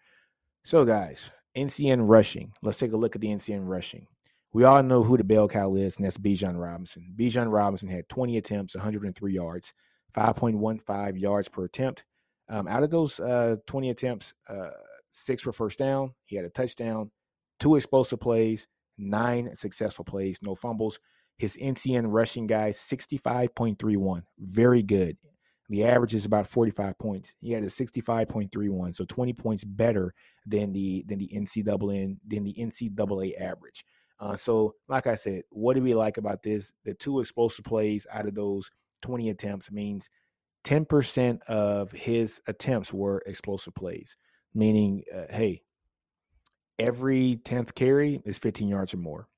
So 0.65 0.85
guys, 0.85 1.31
NCN 1.57 2.09
rushing. 2.09 2.53
Let's 2.63 2.79
take 2.79 2.93
a 2.93 2.97
look 2.97 3.15
at 3.15 3.21
the 3.21 3.29
NCN 3.29 3.69
rushing. 3.69 4.07
We 4.53 4.65
all 4.65 4.83
know 4.83 5.03
who 5.03 5.17
the 5.17 5.25
bell 5.25 5.49
cow 5.49 5.75
is, 5.75 5.97
and 5.97 6.07
that's 6.07 6.17
Bijan 6.17 6.61
Robinson. 6.61 7.13
Bijan 7.17 7.53
Robinson 7.53 7.89
had 7.89 8.09
20 8.09 8.37
attempts, 8.37 8.75
103 8.75 9.33
yards, 9.33 9.75
5.15 10.15 11.21
yards 11.21 11.49
per 11.49 11.65
attempt. 11.65 12.05
Um, 12.49 12.69
out 12.69 12.83
of 12.83 12.91
those 12.91 13.19
uh, 13.21 13.57
20 13.67 13.91
attempts, 13.91 14.33
uh, 14.49 14.71
six 15.11 15.45
were 15.45 15.53
first 15.53 15.79
down. 15.79 16.15
He 16.27 16.37
had 16.37 16.45
a 16.45 16.51
touchdown, 16.51 17.11
two 17.59 17.77
explosive 17.77 18.21
plays, 18.21 18.67
nine 18.97 19.55
successful 19.55 20.05
plays, 20.05 20.39
no 20.41 20.55
fumbles. 20.55 21.01
His 21.37 21.57
NCN 21.57 22.05
rushing 22.07 22.47
guys 22.47 22.79
65.31, 22.79 24.23
very 24.39 24.83
good. 24.83 25.17
The 25.71 25.85
average 25.85 26.15
is 26.15 26.25
about 26.27 26.47
45 26.47 26.99
points. 26.99 27.35
He 27.41 27.53
had 27.53 27.63
a 27.63 27.67
65.31, 27.67 28.95
so 28.95 29.05
20 29.05 29.33
points 29.33 29.65
better 29.65 30.13
than 30.47 30.73
the 30.73 31.05
than 31.09 31.19
the 31.19 31.31
NCAA 31.35 32.17
than 32.27 32.45
the 32.45 32.55
NCAA 32.59 33.41
average. 33.41 33.85
Uh, 34.21 34.37
so, 34.37 34.75
like 34.89 35.07
I 35.07 35.15
said, 35.15 35.43
what 35.51 35.75
do 35.75 35.83
we 35.83 35.95
like 35.95 36.19
about 36.19 36.43
this? 36.43 36.73
The 36.85 36.95
two 36.95 37.21
explosive 37.21 37.65
plays 37.65 38.07
out 38.13 38.27
of 38.27 38.35
those 38.35 38.71
20 39.03 39.31
attempts 39.31 39.71
means 39.73 40.09
10% 40.65 41.43
of 41.43 41.93
his 41.93 42.41
attempts 42.47 42.93
were 42.93 43.23
explosive 43.27 43.75
plays, 43.75 44.17
meaning, 44.55 45.03
uh, 45.15 45.25
hey, 45.31 45.63
every 46.79 47.39
10th 47.45 47.75
carry 47.75 48.23
is 48.25 48.39
15 48.39 48.69
yards 48.69 48.95
or 48.95 48.99
more. 48.99 49.29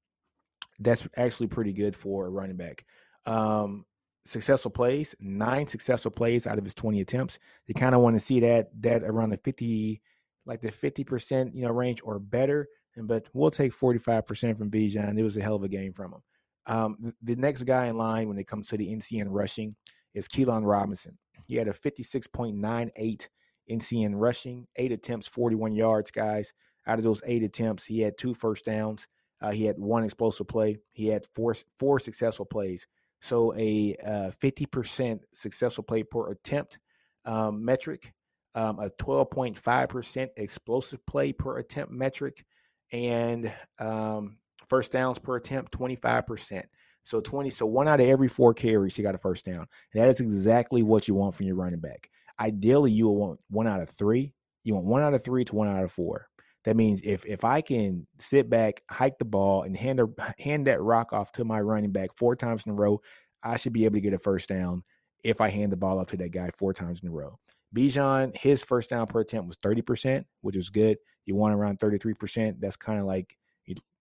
That's 0.79 1.09
actually 1.17 1.49
pretty 1.49 1.73
good 1.73 1.97
for 1.97 2.27
a 2.27 2.31
running 2.31 2.57
back. 2.57 2.85
Um, 3.25 3.87
successful 4.27 4.71
plays, 4.71 5.15
nine 5.21 5.67
successful 5.67 6.11
plays 6.11 6.47
out 6.47 6.59
of 6.59 6.65
his 6.65 6.75
20 6.75 7.01
attempts. 7.01 7.39
You 7.67 7.75
kind 7.75 7.95
of 7.95 8.01
want 8.01 8.17
to 8.17 8.21
see 8.21 8.41
that 8.41 8.71
that 8.83 9.03
around 9.03 9.31
the 9.31 9.39
50, 9.39 10.01
like 10.45 10.61
the 10.61 10.73
50% 10.73 11.55
you 11.55 11.63
know 11.63 11.71
range 11.71 12.01
or 12.05 12.19
better. 12.19 12.69
And 12.97 13.07
but 13.07 13.29
we'll 13.33 13.51
take 13.51 13.75
45% 13.75 14.59
from 14.59 14.71
Bijan. 14.71 15.19
It 15.19 15.23
was 15.23 15.37
a 15.37 15.43
hell 15.43 15.57
of 15.57 15.63
a 15.63 15.69
game 15.69 15.93
from 15.93 16.15
him. 16.15 16.23
Um, 16.67 17.15
the 17.23 17.37
next 17.37 17.63
guy 17.63 17.87
in 17.87 17.97
line 17.97 18.29
when 18.29 18.39
it 18.39 18.47
comes 18.47 18.69
to 18.69 18.77
the 18.77 18.89
NCN 18.89 19.27
rushing 19.29 19.77
is 20.15 20.29
Keilan 20.29 20.67
Robinson. 20.67 21.17
He 21.47 21.57
had 21.57 21.69
a 21.69 21.73
56.98 21.73 23.29
NCN 23.71 24.13
rushing, 24.15 24.67
eight 24.77 24.93
attempts, 24.93 25.27
41 25.27 25.75
yards, 25.75 26.11
guys. 26.11 26.53
Out 26.87 26.99
of 26.99 27.05
those 27.05 27.23
eight 27.27 27.43
attempts, 27.43 27.85
he 27.85 28.01
had 28.01 28.17
two 28.17 28.35
first 28.35 28.65
downs. 28.65 29.07
Uh, 29.41 29.51
he 29.51 29.65
had 29.65 29.79
one 29.79 30.05
explosive 30.05 30.49
play. 30.49 30.79
He 30.93 31.09
had 31.09 31.27
four 31.35 31.55
four 31.79 31.99
successful 31.99 32.47
plays. 32.47 32.87
So 33.21 33.55
a 33.57 33.97
uh, 34.05 34.31
50% 34.43 35.21
successful 35.33 35.85
play 35.85 36.03
per 36.03 36.31
attempt 36.31 36.79
um, 37.25 37.65
metric, 37.65 38.13
um, 38.55 38.79
a 38.79 38.91
12.5% 38.91 40.29
explosive 40.37 41.05
play 41.07 41.33
per 41.33 41.59
attempt 41.59 41.93
metric, 41.93 42.45
and 42.93 43.53
um, 43.79 44.39
first 44.67 44.93
downs 44.93 45.19
per 45.19 45.37
attempt 45.37 45.73
25%. 45.73 46.63
So 47.03 47.21
20, 47.21 47.51
so 47.51 47.67
one 47.67 47.87
out 47.87 48.01
of 48.01 48.09
every 48.09 48.29
four 48.29 48.53
carries, 48.53 48.97
he 48.97 49.03
got 49.03 49.15
a 49.15 49.19
first 49.19 49.45
down. 49.45 49.67
And 49.93 50.03
that 50.03 50.09
is 50.09 50.21
exactly 50.21 50.83
what 50.83 51.07
you 51.07 51.15
want 51.15 51.35
from 51.35 51.47
your 51.47 51.55
running 51.55 51.81
back. 51.81 52.11
Ideally, 52.39 52.91
you 52.91 53.07
will 53.07 53.17
want 53.17 53.45
one 53.49 53.67
out 53.69 53.81
of 53.81 53.89
three. 53.89 54.35
You 54.65 54.75
want 54.75 54.87
one 54.87 55.03
out 55.03 55.15
of 55.15 55.23
three 55.23 55.45
to 55.45 55.55
one 55.55 55.69
out 55.69 55.85
of 55.85 55.93
four. 55.93 56.29
That 56.67 56.77
means 56.77 57.01
if 57.03 57.25
if 57.25 57.45
I 57.45 57.63
can 57.63 58.07
sit 58.19 58.51
back, 58.51 58.83
hike 58.91 59.19
the 59.19 59.25
ball, 59.25 59.63
and 59.63 59.75
hand 59.77 60.01
a, 60.01 60.09
hand 60.39 60.67
that 60.67 60.83
rock 60.83 61.13
off 61.13 61.33
to 61.33 61.45
my 61.45 61.61
running 61.61 61.93
back 61.93 62.11
four 62.15 62.37
times 62.37 62.67
in 62.67 62.73
a 62.73 62.75
row, 62.75 63.01
I 63.43 63.57
should 63.57 63.73
be 63.73 63.87
able 63.87 63.95
to 63.95 64.01
get 64.01 64.13
a 64.13 64.19
first 64.19 64.49
down 64.49 64.83
if 65.25 65.41
I 65.41 65.49
hand 65.49 65.73
the 65.73 65.77
ball 65.77 65.99
off 65.99 66.09
to 66.09 66.17
that 66.19 66.33
guy 66.33 66.51
four 66.55 66.75
times 66.75 67.01
in 67.03 67.09
a 67.09 67.13
row. 67.13 67.39
Bijan, 67.75 68.37
his 68.37 68.63
first 68.63 68.91
down 68.91 69.07
per 69.07 69.21
attempt 69.21 69.49
was 69.49 69.57
30%, 69.59 70.25
which 70.41 70.57
is 70.57 70.71
good. 70.71 70.99
You 71.25 71.35
want 71.35 71.55
around 71.55 71.79
33%. 71.79 72.61
That's 72.61 72.77
kind 72.77 73.01
of 73.01 73.07
like 73.07 73.37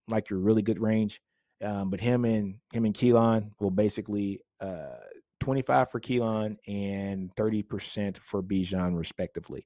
like 0.08 0.30
your 0.30 0.40
really 0.40 0.62
good 0.62 0.80
range. 0.80 1.20
Um, 1.64 1.90
but 1.90 2.00
him 2.00 2.26
and 2.26 2.58
him 2.74 2.86
and 2.86 2.94
Keilan 2.94 3.52
will 3.60 3.72
basically 3.72 4.42
uh, 4.60 4.98
25 5.40 5.92
for 5.92 6.00
Keilan 6.00 6.58
and 6.68 7.34
30% 7.36 8.18
for 8.18 8.44
Bijan, 8.44 8.98
respectively. 8.98 9.66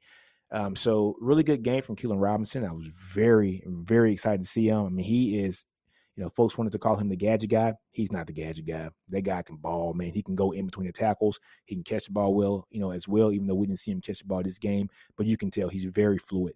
Um, 0.52 0.76
so 0.76 1.16
really 1.20 1.44
good 1.44 1.64
game 1.64 1.82
from 1.82 1.96
Keilan 1.96 2.22
Robinson. 2.22 2.66
I 2.66 2.72
was 2.72 2.88
very, 2.88 3.64
very 3.66 4.12
excited 4.14 4.42
to 4.42 4.48
see 4.48 4.68
him. 4.68 4.86
I 4.86 4.90
mean, 4.90 5.06
he 5.06 5.40
is, 5.40 5.64
you 6.16 6.24
know, 6.24 6.30
folks 6.30 6.58
wanted 6.58 6.72
to 6.72 6.80
call 6.80 6.96
him 6.96 7.08
the 7.08 7.16
gadget 7.16 7.52
guy. 7.52 7.74
He's 7.92 8.12
not 8.12 8.28
the 8.28 8.34
gadget 8.34 8.66
guy. 8.66 8.90
That 9.10 9.22
guy 9.22 9.42
can 9.44 9.58
ball, 9.58 9.94
man. 9.94 10.12
He 10.12 10.24
can 10.24 10.36
go 10.36 10.52
in 10.52 10.66
between 10.66 10.88
the 10.88 10.94
tackles. 10.94 11.40
He 11.66 11.76
can 11.76 11.84
catch 11.84 12.06
the 12.06 12.12
ball 12.12 12.34
well, 12.34 12.68
you 12.72 12.80
know, 12.80 12.92
as 12.92 13.08
well, 13.08 13.32
even 13.32 13.48
though 13.48 13.56
we 13.56 13.68
didn't 13.68 13.80
see 13.80 13.92
him 13.92 14.02
catch 14.02 14.20
the 14.20 14.26
ball 14.26 14.42
this 14.42 14.58
game. 14.58 14.90
But 15.16 15.28
you 15.28 15.38
can 15.38 15.52
tell 15.52 15.70
he's 15.70 15.86
very 15.86 16.18
fluid. 16.18 16.56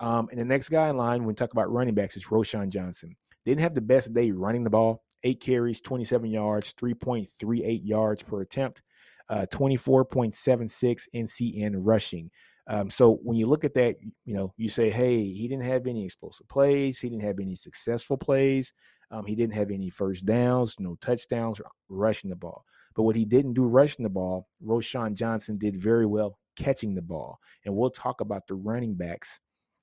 Um, 0.00 0.28
and 0.30 0.38
the 0.38 0.44
next 0.44 0.68
guy 0.68 0.88
in 0.88 0.96
line, 0.96 1.20
when 1.20 1.28
we 1.28 1.34
talk 1.34 1.52
about 1.52 1.72
running 1.72 1.94
backs, 1.94 2.16
is 2.16 2.26
Roschon 2.26 2.68
Johnson. 2.70 3.16
Didn't 3.44 3.60
have 3.60 3.74
the 3.74 3.80
best 3.80 4.12
day 4.12 4.30
running 4.30 4.64
the 4.64 4.70
ball. 4.70 5.02
Eight 5.24 5.40
carries, 5.40 5.80
27 5.80 6.30
yards, 6.30 6.74
3.38 6.74 7.80
yards 7.82 8.22
per 8.22 8.40
attempt, 8.40 8.82
uh, 9.28 9.46
24.76 9.50 11.08
NCN 11.14 11.74
rushing. 11.78 12.30
Um, 12.68 12.90
so 12.90 13.18
when 13.22 13.38
you 13.38 13.46
look 13.46 13.64
at 13.64 13.74
that, 13.74 13.96
you 14.26 14.34
know, 14.34 14.52
you 14.58 14.68
say, 14.68 14.90
hey, 14.90 15.24
he 15.24 15.48
didn't 15.48 15.64
have 15.64 15.86
any 15.86 16.04
explosive 16.04 16.46
plays. 16.48 17.00
He 17.00 17.08
didn't 17.08 17.24
have 17.24 17.40
any 17.40 17.54
successful 17.54 18.18
plays. 18.18 18.74
Um, 19.10 19.24
he 19.24 19.34
didn't 19.34 19.54
have 19.54 19.70
any 19.70 19.88
first 19.88 20.26
downs, 20.26 20.76
no 20.78 20.96
touchdowns, 21.00 21.62
rushing 21.88 22.28
the 22.28 22.36
ball. 22.36 22.64
But 22.94 23.04
what 23.04 23.16
he 23.16 23.24
didn't 23.24 23.54
do 23.54 23.64
rushing 23.64 24.02
the 24.02 24.10
ball, 24.10 24.48
Roschon 24.62 25.14
Johnson 25.14 25.56
did 25.56 25.80
very 25.80 26.04
well 26.04 26.38
catching 26.56 26.94
the 26.94 27.00
ball. 27.02 27.38
And 27.64 27.74
we'll 27.74 27.90
talk 27.90 28.20
about 28.20 28.46
the 28.46 28.54
running 28.54 28.94
backs 28.94 29.40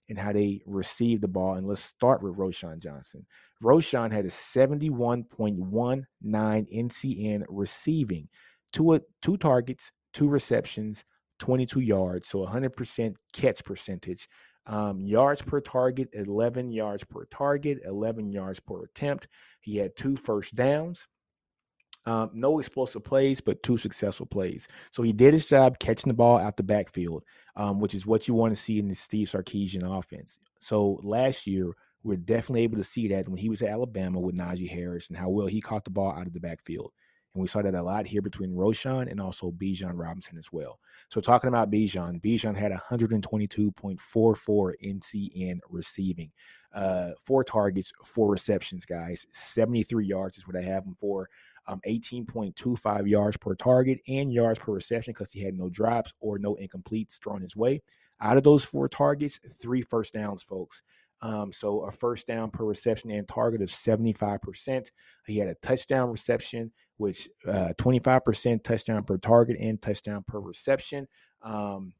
and 0.07 0.19
how 0.19 0.31
they 0.33 0.61
received 0.67 1.23
the 1.23 1.27
ball. 1.27 1.55
And 1.55 1.65
let's 1.67 1.81
start 1.81 2.21
with 2.21 2.37
Roschon 2.37 2.79
Johnson. 2.79 3.25
Roschon 3.63 4.11
had 4.11 4.25
a 4.25 4.29
71.19 4.29 6.05
NCN 6.23 7.43
receiving, 7.49 8.27
two, 8.71 9.01
two 9.21 9.37
targets, 9.37 9.91
two 10.13 10.27
receptions, 10.27 11.03
22 11.39 11.79
yards, 11.79 12.27
so 12.27 12.45
100% 12.45 13.15
catch 13.33 13.63
percentage. 13.63 14.27
Um, 14.67 14.99
yards 15.01 15.41
per 15.41 15.61
target, 15.61 16.09
11 16.13 16.71
yards 16.71 17.03
per 17.03 17.25
target, 17.25 17.79
11 17.85 18.31
yards 18.31 18.59
per 18.59 18.83
attempt. 18.83 19.27
He 19.61 19.77
had 19.77 19.95
two 19.95 20.15
first 20.15 20.55
downs. 20.55 21.07
Um, 22.07 22.29
no 22.33 22.59
explosive 22.59 23.03
plays, 23.03 23.41
but 23.41 23.63
two 23.63 23.77
successful 23.77 24.27
plays. 24.27 24.67
So 24.91 25.01
he 25.01 25.11
did 25.11 25.33
his 25.33 25.45
job 25.45 25.79
catching 25.79 26.09
the 26.09 26.13
ball 26.13 26.37
out 26.37 26.55
the 26.55 26.63
backfield, 26.63 27.23
um, 27.55 27.79
which 27.79 27.95
is 27.95 28.05
what 28.05 28.27
you 28.27 28.35
want 28.35 28.55
to 28.55 28.61
see 28.61 28.77
in 28.77 28.87
the 28.87 28.95
Steve 28.95 29.27
Sarkisian 29.27 29.83
offense. 29.83 30.37
So 30.59 30.99
last 31.03 31.47
year, 31.47 31.71
we 32.03 32.13
are 32.13 32.17
definitely 32.17 32.61
able 32.61 32.77
to 32.77 32.83
see 32.83 33.07
that 33.07 33.27
when 33.27 33.37
he 33.37 33.49
was 33.49 33.63
at 33.63 33.69
Alabama 33.69 34.19
with 34.19 34.37
Najee 34.37 34.69
Harris 34.69 35.07
and 35.07 35.17
how 35.17 35.29
well 35.29 35.47
he 35.47 35.61
caught 35.61 35.83
the 35.83 35.89
ball 35.89 36.11
out 36.11 36.27
of 36.27 36.33
the 36.33 36.39
backfield. 36.39 36.91
And 37.35 37.41
we 37.41 37.47
saw 37.49 37.61
that 37.61 37.75
a 37.75 37.83
lot 37.83 38.07
here 38.07 38.21
between 38.21 38.55
Roschon 38.55 39.11
and 39.11 39.19
also 39.19 39.51
Bijan 39.51 39.91
Robinson 39.93 40.37
as 40.37 40.51
well. 40.53 40.79
So 41.09 41.19
talking 41.19 41.49
about 41.49 41.69
Bijan, 41.69 42.21
Bijan 42.21 42.55
had 42.55 42.71
122.44 42.71 44.71
NCN 44.83 45.59
receiving, 45.69 46.31
uh, 46.73 47.09
four 47.21 47.43
targets, 47.43 47.91
four 48.03 48.29
receptions, 48.29 48.85
guys. 48.85 49.27
73 49.31 50.07
yards 50.07 50.37
is 50.37 50.47
what 50.47 50.55
I 50.55 50.61
have 50.61 50.85
him 50.85 50.95
for. 50.97 51.29
Um, 51.67 51.81
18.25 51.85 53.09
yards 53.09 53.37
per 53.37 53.55
target 53.55 53.99
and 54.07 54.31
yards 54.31 54.59
per 54.59 54.71
reception 54.71 55.11
because 55.11 55.31
he 55.31 55.43
had 55.43 55.55
no 55.55 55.67
drops 55.67 56.13
or 56.21 56.39
no 56.39 56.55
incompletes 56.55 57.21
thrown 57.21 57.41
his 57.41 57.55
way. 57.55 57.81
Out 58.21 58.37
of 58.37 58.43
those 58.43 58.63
four 58.63 58.87
targets, 58.87 59.41
three 59.61 59.81
first 59.81 60.13
downs, 60.13 60.41
folks. 60.41 60.81
Um, 61.25 61.51
so 61.51 61.81
a 61.81 61.91
first 61.91 62.27
down 62.27 62.51
per 62.51 62.63
reception 62.63 63.09
and 63.09 63.27
target 63.27 63.63
of 63.63 63.69
75%. 63.69 64.91
He 65.25 65.39
had 65.39 65.47
a 65.47 65.55
touchdown 65.55 66.11
reception, 66.11 66.71
which 66.97 67.27
uh, 67.47 67.69
25% 67.79 68.63
touchdown 68.63 69.03
per 69.03 69.17
target 69.17 69.57
and 69.59 69.81
touchdown 69.81 70.23
per 70.27 70.39
reception. 70.39 71.07
Um, 71.41 71.93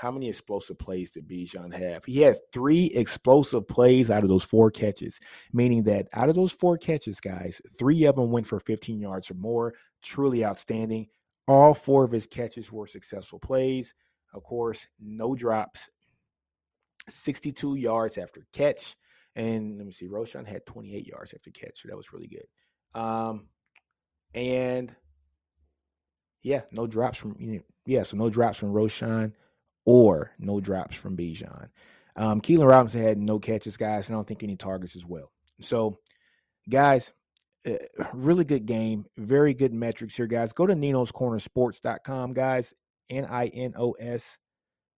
how 0.00 0.10
many 0.10 0.28
explosive 0.28 0.76
plays 0.76 1.12
did 1.12 1.28
Bijan 1.28 1.72
have? 1.72 2.04
He 2.04 2.22
had 2.22 2.34
three 2.52 2.86
explosive 2.86 3.68
plays 3.68 4.10
out 4.10 4.24
of 4.24 4.28
those 4.28 4.42
four 4.42 4.72
catches, 4.72 5.20
meaning 5.52 5.84
that 5.84 6.08
out 6.12 6.28
of 6.28 6.34
those 6.34 6.50
four 6.50 6.76
catches, 6.76 7.20
guys, 7.20 7.62
three 7.78 8.04
of 8.06 8.16
them 8.16 8.32
went 8.32 8.48
for 8.48 8.58
15 8.58 8.98
yards 8.98 9.30
or 9.30 9.34
more. 9.34 9.74
Truly 10.02 10.44
outstanding. 10.44 11.06
All 11.46 11.74
four 11.74 12.02
of 12.02 12.10
his 12.10 12.26
catches 12.26 12.72
were 12.72 12.88
successful 12.88 13.38
plays. 13.38 13.94
Of 14.34 14.42
course, 14.42 14.88
no 14.98 15.36
drops, 15.36 15.90
62 17.08 17.76
yards 17.76 18.18
after 18.18 18.46
catch. 18.52 18.96
And 19.36 19.78
let 19.78 19.86
me 19.86 19.92
see, 19.92 20.06
Roschon 20.06 20.46
had 20.46 20.64
28 20.66 21.06
yards 21.06 21.34
after 21.34 21.50
catch. 21.50 21.82
So 21.82 21.88
that 21.88 21.96
was 21.96 22.12
really 22.12 22.28
good. 22.28 23.00
Um, 23.00 23.48
and 24.32 24.94
yeah, 26.42 26.62
no 26.70 26.86
drops 26.86 27.18
from, 27.18 27.36
you 27.38 27.52
know, 27.54 27.60
yeah, 27.86 28.04
so 28.04 28.16
no 28.16 28.30
drops 28.30 28.58
from 28.58 28.72
Roschon 28.72 29.32
or 29.84 30.32
no 30.38 30.60
drops 30.60 30.96
from 30.96 31.16
Bijan. 31.16 31.68
Um, 32.16 32.40
Keilan 32.40 32.68
Robinson 32.68 33.02
had 33.02 33.18
no 33.18 33.38
catches, 33.38 33.76
guys. 33.76 34.06
and 34.06 34.14
I 34.14 34.18
don't 34.18 34.26
think 34.26 34.42
any 34.42 34.56
targets 34.56 34.94
as 34.94 35.04
well. 35.04 35.32
So, 35.60 35.98
guys, 36.68 37.12
uh, 37.66 37.72
really 38.12 38.44
good 38.44 38.66
game. 38.66 39.06
Very 39.16 39.54
good 39.54 39.72
metrics 39.74 40.16
here, 40.16 40.26
guys. 40.26 40.52
Go 40.52 40.66
to 40.66 40.74
Nino's 40.74 41.10
Corner 41.10 41.38
Sports.com, 41.38 42.32
guys. 42.32 42.72
N 43.10 43.26
I 43.28 43.48
N 43.48 43.74
O 43.76 43.92
S 43.92 44.38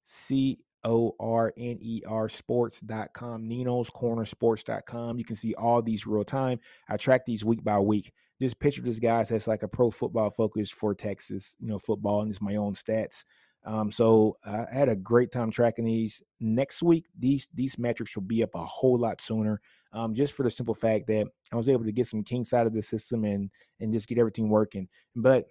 C 0.07 0.59
O 0.85 1.15
R 1.19 1.53
N 1.57 1.79
E 1.81 2.03
R 2.07 2.29
sports.com, 2.29 3.47
Nino's 3.47 3.91
Corner 3.91 4.25
sports.com. 4.25 5.19
You 5.19 5.25
can 5.25 5.37
see 5.37 5.55
all 5.55 5.83
these 5.83 6.07
real 6.07 6.25
time. 6.25 6.61
I 6.89 6.97
track 6.97 7.27
these 7.27 7.45
week 7.45 7.65
by 7.65 7.79
week. 7.79 8.13
Just 8.41 8.59
picture 8.59 8.83
this 8.83 8.99
guys 8.99 9.31
as 9.31 9.47
like 9.47 9.63
a 9.63 9.69
pro 9.69 9.91
football 9.91 10.31
focus 10.31 10.71
for 10.71 10.95
Texas, 10.95 11.57
you 11.59 11.69
know, 11.69 11.79
football, 11.79 12.21
and 12.21 12.31
it's 12.31 12.43
my 12.43 12.57
own 12.57 12.75
stats. 12.75 13.25
Um, 13.67 13.91
so 13.91 14.37
I 14.45 14.67
had 14.73 14.89
a 14.89 14.95
great 14.95 15.33
time 15.33 15.51
tracking 15.51 15.87
these. 15.87 16.23
Next 16.39 16.83
week, 16.83 17.07
these 17.19 17.49
these 17.53 17.79
metrics 17.79 18.15
will 18.15 18.23
be 18.23 18.43
up 18.43 18.55
a 18.55 18.65
whole 18.65 18.99
lot 18.99 19.21
sooner. 19.21 19.61
Um, 19.93 20.15
just 20.15 20.35
for 20.35 20.45
the 20.45 20.51
simple 20.51 20.75
fact 20.75 21.09
that 21.09 21.27
I 21.53 21.57
was 21.57 21.69
able 21.69 21.85
to 21.85 21.93
get 21.93 22.07
some 22.07 22.23
kinks 22.23 22.53
out 22.53 22.67
of 22.67 22.75
the 22.75 22.83
system 22.83 23.25
and 23.25 23.51
and 23.81 23.93
just 23.93 24.07
get 24.07 24.19
everything 24.19 24.49
working. 24.49 24.89
But 25.17 25.47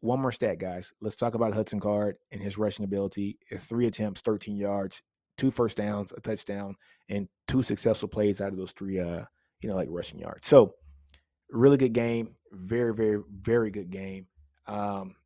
one 0.00 0.20
more 0.20 0.32
stat, 0.32 0.58
guys. 0.58 0.92
Let's 1.00 1.16
talk 1.16 1.34
about 1.34 1.54
Hudson 1.54 1.80
Card 1.80 2.16
and 2.32 2.40
his 2.40 2.58
rushing 2.58 2.84
ability. 2.84 3.38
Three 3.58 3.86
attempts, 3.86 4.22
13 4.22 4.56
yards, 4.56 5.02
two 5.36 5.50
first 5.50 5.76
downs, 5.76 6.12
a 6.16 6.20
touchdown, 6.20 6.76
and 7.08 7.28
two 7.46 7.62
successful 7.62 8.08
plays 8.08 8.40
out 8.40 8.52
of 8.52 8.58
those 8.58 8.72
three, 8.72 8.98
uh, 8.98 9.24
you 9.60 9.68
know, 9.68 9.76
like 9.76 9.88
rushing 9.90 10.18
yards. 10.18 10.46
So, 10.46 10.74
really 11.50 11.76
good 11.76 11.92
game. 11.92 12.34
Very, 12.52 12.94
very, 12.94 13.22
very 13.30 13.70
good 13.70 13.90
game. 13.90 14.26
Um, 14.66 15.16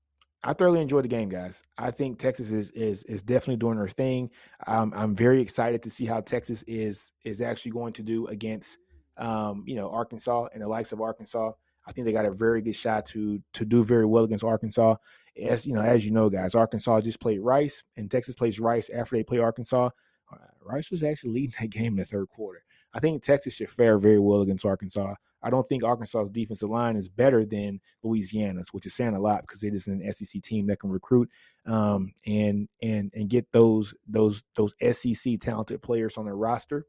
I 0.43 0.53
thoroughly 0.53 0.83
enjoyed 0.83 1.05
the 1.05 1.09
game, 1.09 1.31
guys. 1.31 1.63
I 1.79 1.91
think 1.91 2.19
Texas 2.19 2.51
is 2.51 2.71
is 2.73 3.03
is 3.05 3.23
definitely 3.23 3.57
doing 3.57 3.79
their 3.79 3.89
thing. 3.89 4.31
Um, 4.67 4.93
I'm 4.95 5.15
very 5.15 5.41
excited 5.41 5.83
to 5.83 5.91
see 5.91 6.05
how 6.05 6.21
Texas 6.21 6.63
is 6.67 7.13
is 7.25 7.41
actually 7.41 7.73
going 7.73 7.95
to 7.95 8.03
do 8.03 8.27
against, 8.27 8.77
um, 9.17 9.65
you 9.67 9.77
know, 9.77 9.89
Arkansas 9.89 10.49
and 10.53 10.63
the 10.63 10.69
likes 10.69 10.93
of 10.93 11.01
Arkansas. 11.01 11.53
I 11.87 11.93
think 11.93 12.07
they 12.07 12.13
got 12.13 12.25
a 12.25 12.31
very 12.31 12.63
good 12.63 12.77
shot 12.77 13.07
to 13.07 13.43
to 13.55 13.65
do 13.65 13.85
very 13.85 14.07
well 14.07 14.25
against 14.25 14.45
Arkansas. 14.45 14.97
As 15.41 15.67
you 15.67 15.75
know, 15.75 15.83
as 15.83 16.05
you 16.05 16.13
know, 16.13 16.31
guys, 16.31 16.55
Arkansas 16.55 17.01
just 17.03 17.21
played 17.21 17.41
Rice, 17.41 17.83
and 17.97 18.11
Texas 18.11 18.35
plays 18.35 18.61
Rice 18.61 18.91
after 18.91 19.17
they 19.17 19.25
play 19.25 19.39
Arkansas. 19.39 19.91
Uh, 20.33 20.37
Rice 20.63 20.91
was 20.91 21.03
actually 21.03 21.33
leading 21.33 21.55
that 21.61 21.71
game 21.71 21.95
in 21.95 21.97
the 21.97 22.05
third 22.05 22.29
quarter. 22.29 22.65
I 22.93 23.01
think 23.01 23.23
Texas 23.23 23.55
should 23.55 23.71
fare 23.71 23.99
very 23.99 24.21
well 24.21 24.43
against 24.43 24.65
Arkansas. 24.65 25.15
I 25.45 25.51
don't 25.51 25.69
think 25.69 25.85
Arkansas's 25.85 26.31
defensive 26.31 26.71
line 26.71 26.97
is 26.97 27.09
better 27.09 27.45
than 27.45 27.81
Louisiana's, 28.03 28.73
which 28.73 28.87
is 28.87 28.95
saying 28.95 29.15
a 29.15 29.21
lot 29.21 29.43
because 29.43 29.63
it 29.63 29.75
is 29.75 29.87
an 29.87 30.01
SEC 30.11 30.41
team 30.41 30.69
that 30.69 30.81
can 30.81 30.91
recruit 30.91 31.29
um, 31.67 32.15
and 32.25 32.69
and 32.83 33.13
and 33.15 33.29
get 33.29 33.53
those 33.53 33.95
those 34.09 34.43
those 34.55 34.75
SEC 34.93 35.39
talented 35.41 35.83
players 35.83 36.17
on 36.17 36.25
their 36.25 36.37
roster. 36.37 36.87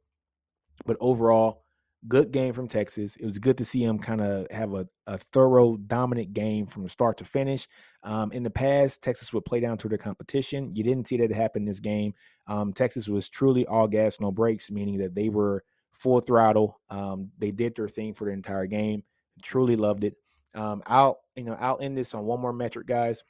But 0.85 0.95
overall, 1.01 1.64
good 2.07 2.31
game 2.31 2.53
from 2.53 2.67
Texas. 2.67 3.15
It 3.15 3.25
was 3.25 3.39
good 3.39 3.57
to 3.57 3.65
see 3.65 3.83
him 3.83 3.99
kind 3.99 4.21
of 4.21 4.47
have 4.51 4.73
a, 4.73 4.87
a 5.07 5.17
thorough, 5.17 5.77
dominant 5.77 6.33
game 6.33 6.67
from 6.67 6.87
start 6.87 7.17
to 7.17 7.25
finish. 7.25 7.67
Um, 8.03 8.31
in 8.31 8.43
the 8.43 8.49
past, 8.49 9.01
Texas 9.01 9.33
would 9.33 9.45
play 9.45 9.59
down 9.59 9.77
to 9.79 9.89
their 9.89 9.97
competition. 9.97 10.71
You 10.73 10.83
didn't 10.83 11.07
see 11.07 11.17
that 11.17 11.31
happen 11.31 11.65
this 11.65 11.79
game. 11.79 12.13
Um, 12.47 12.73
Texas 12.73 13.07
was 13.07 13.29
truly 13.29 13.65
all 13.65 13.87
gas, 13.87 14.19
no 14.19 14.31
brakes, 14.31 14.69
meaning 14.69 14.99
that 14.99 15.15
they 15.15 15.29
were 15.29 15.63
full 15.91 16.19
throttle. 16.19 16.79
Um, 16.89 17.31
they 17.37 17.51
did 17.51 17.75
their 17.75 17.87
thing 17.87 18.13
for 18.13 18.25
the 18.25 18.31
entire 18.31 18.67
game. 18.67 19.03
Truly 19.41 19.75
loved 19.75 20.03
it. 20.03 20.15
Um, 20.53 20.83
I'll 20.85 21.19
you 21.35 21.43
know 21.43 21.57
I'll 21.59 21.79
end 21.81 21.97
this 21.97 22.13
on 22.13 22.25
one 22.25 22.39
more 22.39 22.53
metric, 22.53 22.87
guys. 22.87 23.23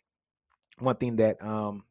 One 0.80 0.96
thing 0.96 1.16
that 1.18 1.42
um, 1.44 1.84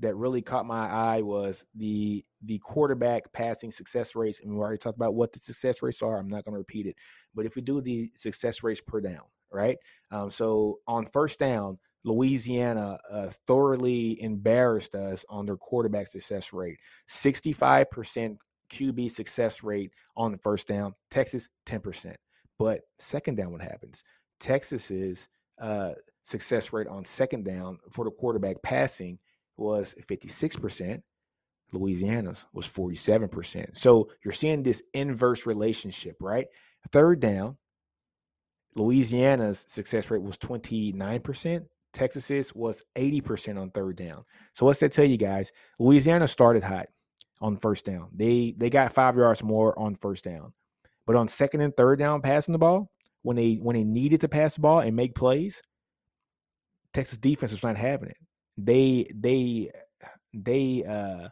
that 0.00 0.16
really 0.16 0.42
caught 0.42 0.66
my 0.66 0.88
eye 0.88 1.22
was 1.22 1.64
the 1.74 2.24
the 2.42 2.58
quarterback 2.58 3.32
passing 3.32 3.70
success 3.70 4.14
rates. 4.14 4.40
And 4.40 4.52
we 4.52 4.58
already 4.58 4.78
talked 4.78 4.98
about 4.98 5.14
what 5.14 5.32
the 5.32 5.38
success 5.38 5.82
rates 5.82 6.02
are. 6.02 6.18
I'm 6.18 6.28
not 6.28 6.44
going 6.44 6.52
to 6.52 6.58
repeat 6.58 6.86
it, 6.86 6.96
but 7.34 7.46
if 7.46 7.56
we 7.56 7.62
do 7.62 7.80
the 7.80 8.10
success 8.14 8.62
rates 8.62 8.80
per 8.80 9.00
down, 9.00 9.22
right? 9.52 9.78
Um, 10.10 10.30
so 10.30 10.80
on 10.86 11.06
first 11.06 11.38
down, 11.38 11.78
Louisiana 12.04 12.98
uh, 13.10 13.30
thoroughly 13.46 14.20
embarrassed 14.22 14.94
us 14.94 15.24
on 15.28 15.46
their 15.46 15.56
quarterback 15.56 16.06
success 16.08 16.52
rate. 16.52 16.78
65% 17.08 18.36
QB 18.70 19.10
success 19.10 19.62
rate 19.62 19.92
on 20.16 20.32
the 20.32 20.38
first 20.38 20.68
down. 20.68 20.92
Texas 21.10 21.48
10%. 21.66 22.14
But 22.58 22.82
second 22.98 23.36
down, 23.36 23.52
what 23.52 23.62
happens? 23.62 24.04
Texas's 24.38 25.28
uh, 25.58 25.92
success 26.22 26.72
rate 26.72 26.88
on 26.88 27.04
second 27.04 27.44
down 27.44 27.78
for 27.90 28.04
the 28.04 28.10
quarterback 28.10 28.62
passing 28.62 29.18
was 29.56 29.94
56%. 30.08 31.02
Louisiana's 31.72 32.46
was 32.52 32.66
47%. 32.66 33.76
So 33.76 34.08
you're 34.24 34.32
seeing 34.32 34.62
this 34.62 34.82
inverse 34.92 35.46
relationship, 35.46 36.16
right? 36.20 36.46
Third 36.92 37.20
down, 37.20 37.56
Louisiana's 38.76 39.64
success 39.66 40.10
rate 40.10 40.22
was 40.22 40.38
29%. 40.38 41.66
Texas's 41.92 42.54
was 42.54 42.82
80% 42.96 43.60
on 43.60 43.70
third 43.70 43.96
down. 43.96 44.24
So 44.52 44.66
what's 44.66 44.80
that 44.80 44.92
tell 44.92 45.04
you 45.04 45.16
guys? 45.16 45.52
Louisiana 45.78 46.26
started 46.26 46.62
hot 46.62 46.88
on 47.40 47.56
first 47.56 47.84
down. 47.84 48.08
They 48.12 48.54
they 48.56 48.70
got 48.70 48.92
five 48.92 49.16
yards 49.16 49.42
more 49.42 49.78
on 49.78 49.94
first 49.94 50.24
down. 50.24 50.52
But 51.06 51.16
on 51.16 51.28
second 51.28 51.60
and 51.60 51.76
third 51.76 51.98
down 51.98 52.20
passing 52.20 52.52
the 52.52 52.58
ball, 52.58 52.90
when 53.22 53.36
they 53.36 53.54
when 53.54 53.74
they 53.76 53.84
needed 53.84 54.20
to 54.22 54.28
pass 54.28 54.54
the 54.56 54.60
ball 54.60 54.80
and 54.80 54.96
make 54.96 55.14
plays, 55.14 55.62
Texas 56.92 57.18
defense 57.18 57.52
was 57.52 57.62
not 57.62 57.76
having 57.76 58.10
it. 58.10 58.16
They 58.56 59.06
they 59.14 59.70
they 60.32 60.84
uh 60.84 61.28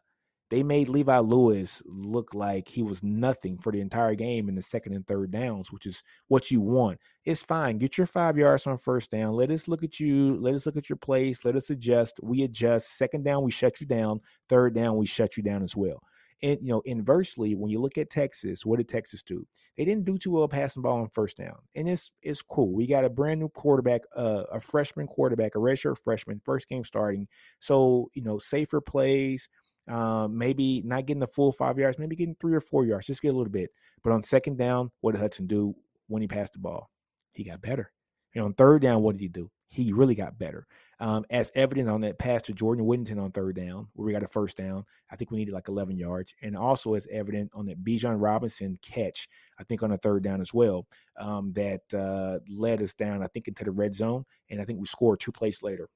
they 0.53 0.63
made 0.63 0.91
Levi 0.91 1.19
Lewis 1.21 1.83
look 1.87 2.35
like 2.35 2.69
he 2.69 2.83
was 2.83 3.03
nothing 3.03 3.57
for 3.57 3.73
the 3.73 3.81
entire 3.81 4.15
game 4.15 4.51
in 4.51 4.55
the 4.55 4.61
second 4.61 4.93
and 4.93 5.07
third 5.07 5.31
downs, 5.31 5.73
which 5.73 5.87
is 5.87 6.03
what 6.29 6.51
you 6.51 6.61
want. 6.61 6.99
It's 7.25 7.41
fine. 7.41 7.79
Get 7.79 7.97
your 7.97 8.07
five 8.07 8.37
yards 8.37 8.67
on 8.67 8.77
first 8.77 9.11
down. 9.11 9.33
Let 9.33 9.51
us 9.51 9.67
look 9.67 9.83
at 9.83 9.99
you. 9.99 10.37
Let 10.37 10.53
us 10.53 10.67
look 10.67 10.77
at 10.77 10.91
your 10.91 10.99
plays. 10.99 11.43
Let 11.43 11.57
us 11.57 11.71
adjust. 11.71 12.21
We 12.23 12.43
adjust. 12.43 12.99
Second 12.99 13.25
down, 13.25 13.45
we 13.45 13.51
shut 13.51 13.81
you 13.81 13.87
down. 13.87 14.21
Third 14.51 14.75
down, 14.75 14.99
we 14.99 15.07
shut 15.07 15.39
you 15.39 15.43
down 15.43 15.63
as 15.63 15.75
well. 15.75 16.03
And 16.43 16.59
you 16.61 16.73
know, 16.73 16.83
inversely, 16.85 17.55
when 17.55 17.71
you 17.71 17.81
look 17.81 17.99
at 17.99 18.11
Texas, 18.11 18.67
what 18.67 18.79
did 18.79 18.89
Texas 18.89 19.23
do? 19.23 19.47
They 19.77 19.85
didn't 19.85 20.05
do 20.05 20.19
too 20.19 20.33
well 20.33 20.49
passing 20.49 20.83
ball 20.83 21.01
on 21.01 21.09
first 21.09 21.37
down, 21.37 21.57
and 21.75 21.89
it's 21.89 22.11
it's 22.23 22.43
cool. 22.43 22.75
We 22.75 22.87
got 22.87 23.05
a 23.05 23.11
brand 23.11 23.41
new 23.41 23.49
quarterback, 23.49 24.03
uh, 24.17 24.45
a 24.53 24.61
freshman 24.61 25.07
quarterback, 25.07 25.55
a 25.55 25.59
redshirt 25.59 25.99
freshman, 26.03 26.41
first 26.45 26.69
game 26.69 26.85
starting. 26.85 27.29
So 27.61 28.11
you 28.15 28.23
know, 28.23 28.39
safer 28.39 28.81
plays 28.81 29.49
um, 29.89 30.37
maybe 30.39 30.83
not 30.85 31.07
getting 31.07 31.21
the 31.21 31.27
full 31.27 31.53
five 31.53 31.79
yards, 31.79 31.99
maybe 31.99 32.17
getting 32.17 32.37
three 32.41 32.55
or 32.55 32.61
four 32.61 32.85
yards, 32.85 33.07
just 33.07 33.23
get 33.23 33.35
a 33.35 33.37
little 33.37 33.53
bit. 33.53 33.71
But 34.03 34.13
on 34.13 34.23
second 34.23 34.59
down, 34.59 34.91
what 35.01 35.13
did 35.13 35.21
Hudson 35.21 35.47
do 35.47 35.75
when 36.09 36.23
he 36.23 36.29
passed 36.29 36.53
the 36.53 36.59
ball? 36.59 36.91
He 37.33 37.45
got 37.45 37.63
better. 37.63 37.93
And 38.35 38.45
on 38.45 38.55
third 38.55 38.83
down, 38.83 39.03
what 39.03 39.17
did 39.17 39.23
he 39.23 39.29
do? 39.29 39.51
He 39.69 39.93
really 39.93 40.15
got 40.15 40.39
better. 40.39 40.67
Um, 41.03 41.25
as 41.31 41.51
evident 41.57 41.89
on 41.89 42.03
that 42.03 42.21
pass 42.21 42.43
to 42.43 42.53
Jordan 42.53 42.87
Whittington 42.87 43.19
on 43.19 43.33
third 43.33 43.57
down, 43.57 43.89
where 43.95 44.07
we 44.07 44.13
got 44.13 44.23
a 44.23 44.29
first 44.29 44.57
down. 44.57 44.85
I 45.11 45.17
think 45.17 45.33
we 45.33 45.39
needed 45.39 45.53
like 45.53 45.67
11 45.67 45.99
yards. 45.99 46.33
And 46.43 46.57
also 46.57 46.95
as 46.95 47.09
evident 47.11 47.51
on 47.55 47.67
that 47.67 47.83
Bijan 47.83 48.23
Robinson 48.23 48.79
catch, 48.83 49.29
I 49.59 49.65
think 49.65 49.83
on 49.83 49.91
the 49.91 49.97
third 49.97 50.23
down 50.23 50.41
as 50.41 50.55
well, 50.55 50.87
um, 51.19 51.53
that 51.55 51.81
uh, 51.93 52.39
led 52.49 52.81
us 52.81 52.95
down, 52.95 53.21
I 53.21 53.27
think, 53.27 53.49
into 53.49 53.65
the 53.65 53.73
red 53.73 53.97
zone. 53.97 54.25
And 54.49 54.61
I 54.61 54.65
think 54.65 54.79
we 54.79 54.87
scored 54.87 55.19
two 55.19 55.33
plays 55.33 55.61
later. 55.61 55.89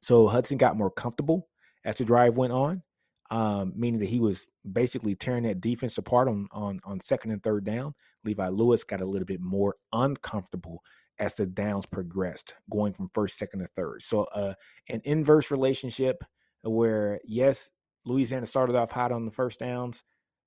So 0.00 0.26
Hudson 0.26 0.56
got 0.56 0.78
more 0.78 0.90
comfortable 0.90 1.46
as 1.84 1.96
the 1.96 2.06
drive 2.06 2.38
went 2.38 2.54
on 2.54 2.82
um, 3.30 3.72
meaning 3.76 4.00
that 4.00 4.08
he 4.08 4.20
was 4.20 4.46
basically 4.72 5.14
tearing 5.14 5.44
that 5.44 5.60
defense 5.60 5.98
apart 5.98 6.28
on, 6.28 6.48
on 6.50 6.80
on 6.84 7.00
second 7.00 7.30
and 7.30 7.42
third 7.42 7.64
down. 7.64 7.94
Levi 8.24 8.48
Lewis 8.48 8.84
got 8.84 9.00
a 9.00 9.06
little 9.06 9.26
bit 9.26 9.40
more 9.40 9.76
uncomfortable 9.92 10.82
as 11.20 11.36
the 11.36 11.46
downs 11.46 11.86
progressed, 11.86 12.54
going 12.70 12.94
from 12.94 13.10
first, 13.12 13.38
second, 13.38 13.60
to 13.60 13.66
third. 13.68 14.02
So 14.02 14.22
uh, 14.34 14.54
an 14.88 15.02
inverse 15.04 15.50
relationship 15.50 16.24
where 16.62 17.20
yes, 17.24 17.70
Louisiana 18.04 18.46
started 18.46 18.74
off 18.74 18.90
hot 18.90 19.12
on 19.12 19.26
the 19.26 19.30
first 19.30 19.60
downs, 19.60 20.02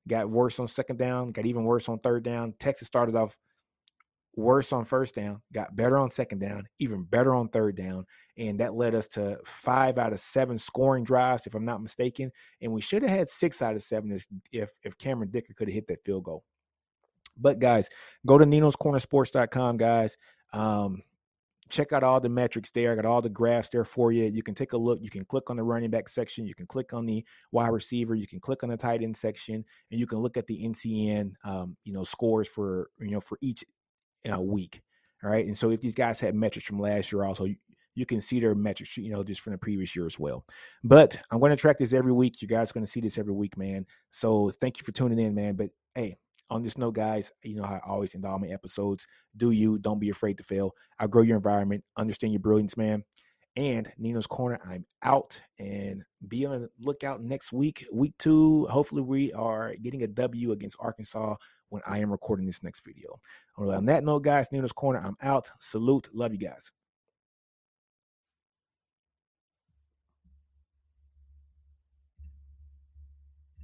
got 0.08 0.30
worse 0.30 0.60
on 0.60 0.68
second 0.68 0.98
down, 0.98 1.32
got 1.32 1.46
even 1.46 1.64
worse 1.64 1.88
on 1.88 2.00
third 2.00 2.24
down. 2.24 2.56
Texas 2.60 2.88
started 2.88 3.16
off 3.16 3.38
worse 4.36 4.74
on 4.74 4.84
first 4.84 5.14
down, 5.14 5.42
got 5.54 5.76
better 5.76 5.98
on 5.98 6.10
second 6.10 6.40
down, 6.40 6.68
even 6.80 7.04
better 7.04 7.36
on 7.36 7.50
third 7.50 7.78
down. 7.78 8.06
And 8.36 8.60
that 8.60 8.74
led 8.74 8.96
us 8.96 9.08
to 9.10 9.38
five 9.46 10.00
out 10.00 10.12
of 10.12 10.20
seven 10.20 10.58
scoring 10.58 11.04
drives, 11.04 11.46
if 11.46 11.54
I'm 11.54 11.66
not 11.66 11.84
mistaken. 11.84 12.32
And 12.62 12.72
we 12.72 12.82
should 12.82 13.04
have 13.04 13.12
had 13.12 13.30
six 13.30 13.62
out 13.62 13.76
of 13.76 13.84
seven 13.84 14.20
if 14.52 14.72
if 14.82 14.98
Cameron 14.98 15.30
Dicker 15.30 15.54
could 15.54 15.68
have 15.68 15.76
hit 15.76 15.88
that 15.88 16.04
field 16.04 16.24
goal. 16.24 16.44
But 17.38 17.60
guys, 17.60 17.90
go 18.26 18.38
to 18.38 18.46
ninoscornersports.com, 18.46 19.78
guys. 19.78 20.18
Um, 20.54 21.04
check 21.70 21.92
out 21.92 22.04
all 22.04 22.20
the 22.20 22.30
metrics 22.30 22.72
there. 22.72 22.92
I 22.92 22.96
got 22.96 23.06
all 23.06 23.22
the 23.22 23.30
graphs 23.30 23.70
there 23.70 23.84
for 23.84 24.12
you. 24.12 24.26
You 24.26 24.44
can 24.44 24.54
take 24.54 24.74
a 24.74 24.78
look. 24.78 25.00
You 25.02 25.10
can 25.10 25.26
click 25.26 25.50
on 25.50 25.58
the 25.58 25.64
running 25.64 25.90
back 25.90 26.08
section. 26.08 26.46
You 26.46 26.54
can 26.54 26.68
click 26.68 26.94
on 26.94 27.06
the 27.06 27.26
wide 27.52 27.70
receiver. 27.70 28.16
You 28.16 28.28
can 28.28 28.40
click 28.40 28.64
on 28.64 28.70
the 28.70 28.78
tight 28.78 29.02
end 29.02 29.18
section, 29.18 29.66
and 29.92 30.00
you 30.00 30.06
can 30.06 30.20
look 30.20 30.38
at 30.38 30.48
the 30.48 30.64
NCN, 30.64 31.34
um, 31.44 31.76
you 31.84 31.94
know, 31.94 32.04
scores 32.04 32.48
for 32.48 32.90
you 33.00 33.12
know 33.12 33.20
for 33.20 33.38
each 33.42 33.64
uh, 34.32 34.40
week. 34.40 34.82
All 35.24 35.30
right, 35.30 35.46
and 35.46 35.58
so 35.58 35.72
if 35.72 35.82
these 35.82 35.96
guys 35.96 36.20
had 36.20 36.36
metrics 36.36 36.68
from 36.68 36.80
last 36.80 37.12
year, 37.12 37.24
also 37.24 37.48
you 37.96 38.06
can 38.06 38.22
see 38.22 38.40
their 38.40 38.56
metrics, 38.56 38.98
you 38.98 39.12
know, 39.12 39.24
just 39.24 39.42
from 39.42 39.54
the 39.54 39.58
previous 39.58 39.96
year 39.96 40.06
as 40.06 40.20
well. 40.20 40.46
But 40.84 41.16
I'm 41.32 41.40
going 41.40 41.52
to 41.52 41.56
track 41.56 41.78
this 41.78 41.94
every 41.94 42.12
week. 42.12 42.42
You 42.42 42.48
guys 42.48 42.72
are 42.72 42.74
going 42.74 42.86
to 42.86 42.92
see 42.92 43.02
this 43.02 43.18
every 43.18 43.34
week, 43.34 43.58
man. 43.58 43.86
So 44.10 44.52
thank 44.62 44.80
you 44.80 44.84
for 44.84 44.92
tuning 44.92 45.20
in, 45.20 45.36
man. 45.36 45.56
But 45.56 45.70
hey, 45.94 46.18
on 46.50 46.64
this 46.64 46.78
note, 46.78 46.96
guys, 46.96 47.32
you 47.44 47.56
know 47.56 47.64
how 47.64 47.76
I 47.76 47.82
always 47.86 48.16
end 48.16 48.26
all 48.26 48.40
my 48.40 48.48
episodes. 48.48 49.08
Do 49.38 49.52
you? 49.52 49.78
Don't 49.80 50.00
be 50.00 50.10
afraid 50.10 50.38
to 50.38 50.44
fail. 50.44 50.72
I 51.00 51.08
grow 51.08 51.22
your 51.24 51.38
environment. 51.38 51.84
Understand 51.98 52.34
your 52.34 52.42
brilliance, 52.42 52.78
man. 52.78 53.04
And 53.56 53.92
Nino's 53.98 54.28
Corner, 54.28 54.60
I'm 54.66 54.86
out. 55.04 55.40
And 55.60 56.04
be 56.28 56.46
on 56.46 56.62
the 56.62 56.70
lookout 56.80 57.22
next 57.22 57.54
week, 57.54 57.86
week 57.92 58.14
two. 58.18 58.66
Hopefully, 58.66 59.02
we 59.02 59.32
are 59.34 59.74
getting 59.82 60.04
a 60.04 60.08
W 60.08 60.52
against 60.52 60.78
Arkansas 60.80 61.36
when 61.70 61.82
I 61.88 62.00
am 62.00 62.12
recording 62.12 62.46
this 62.46 62.64
next 62.64 62.84
video. 62.86 63.20
On 63.58 63.86
that 63.86 64.04
note, 64.04 64.24
guys, 64.24 64.52
Nino's 64.52 64.72
Corner, 64.72 65.02
I'm 65.04 65.18
out. 65.22 65.50
Salute. 65.60 66.10
Love 66.14 66.34
you 66.34 66.40
guys. 66.40 66.72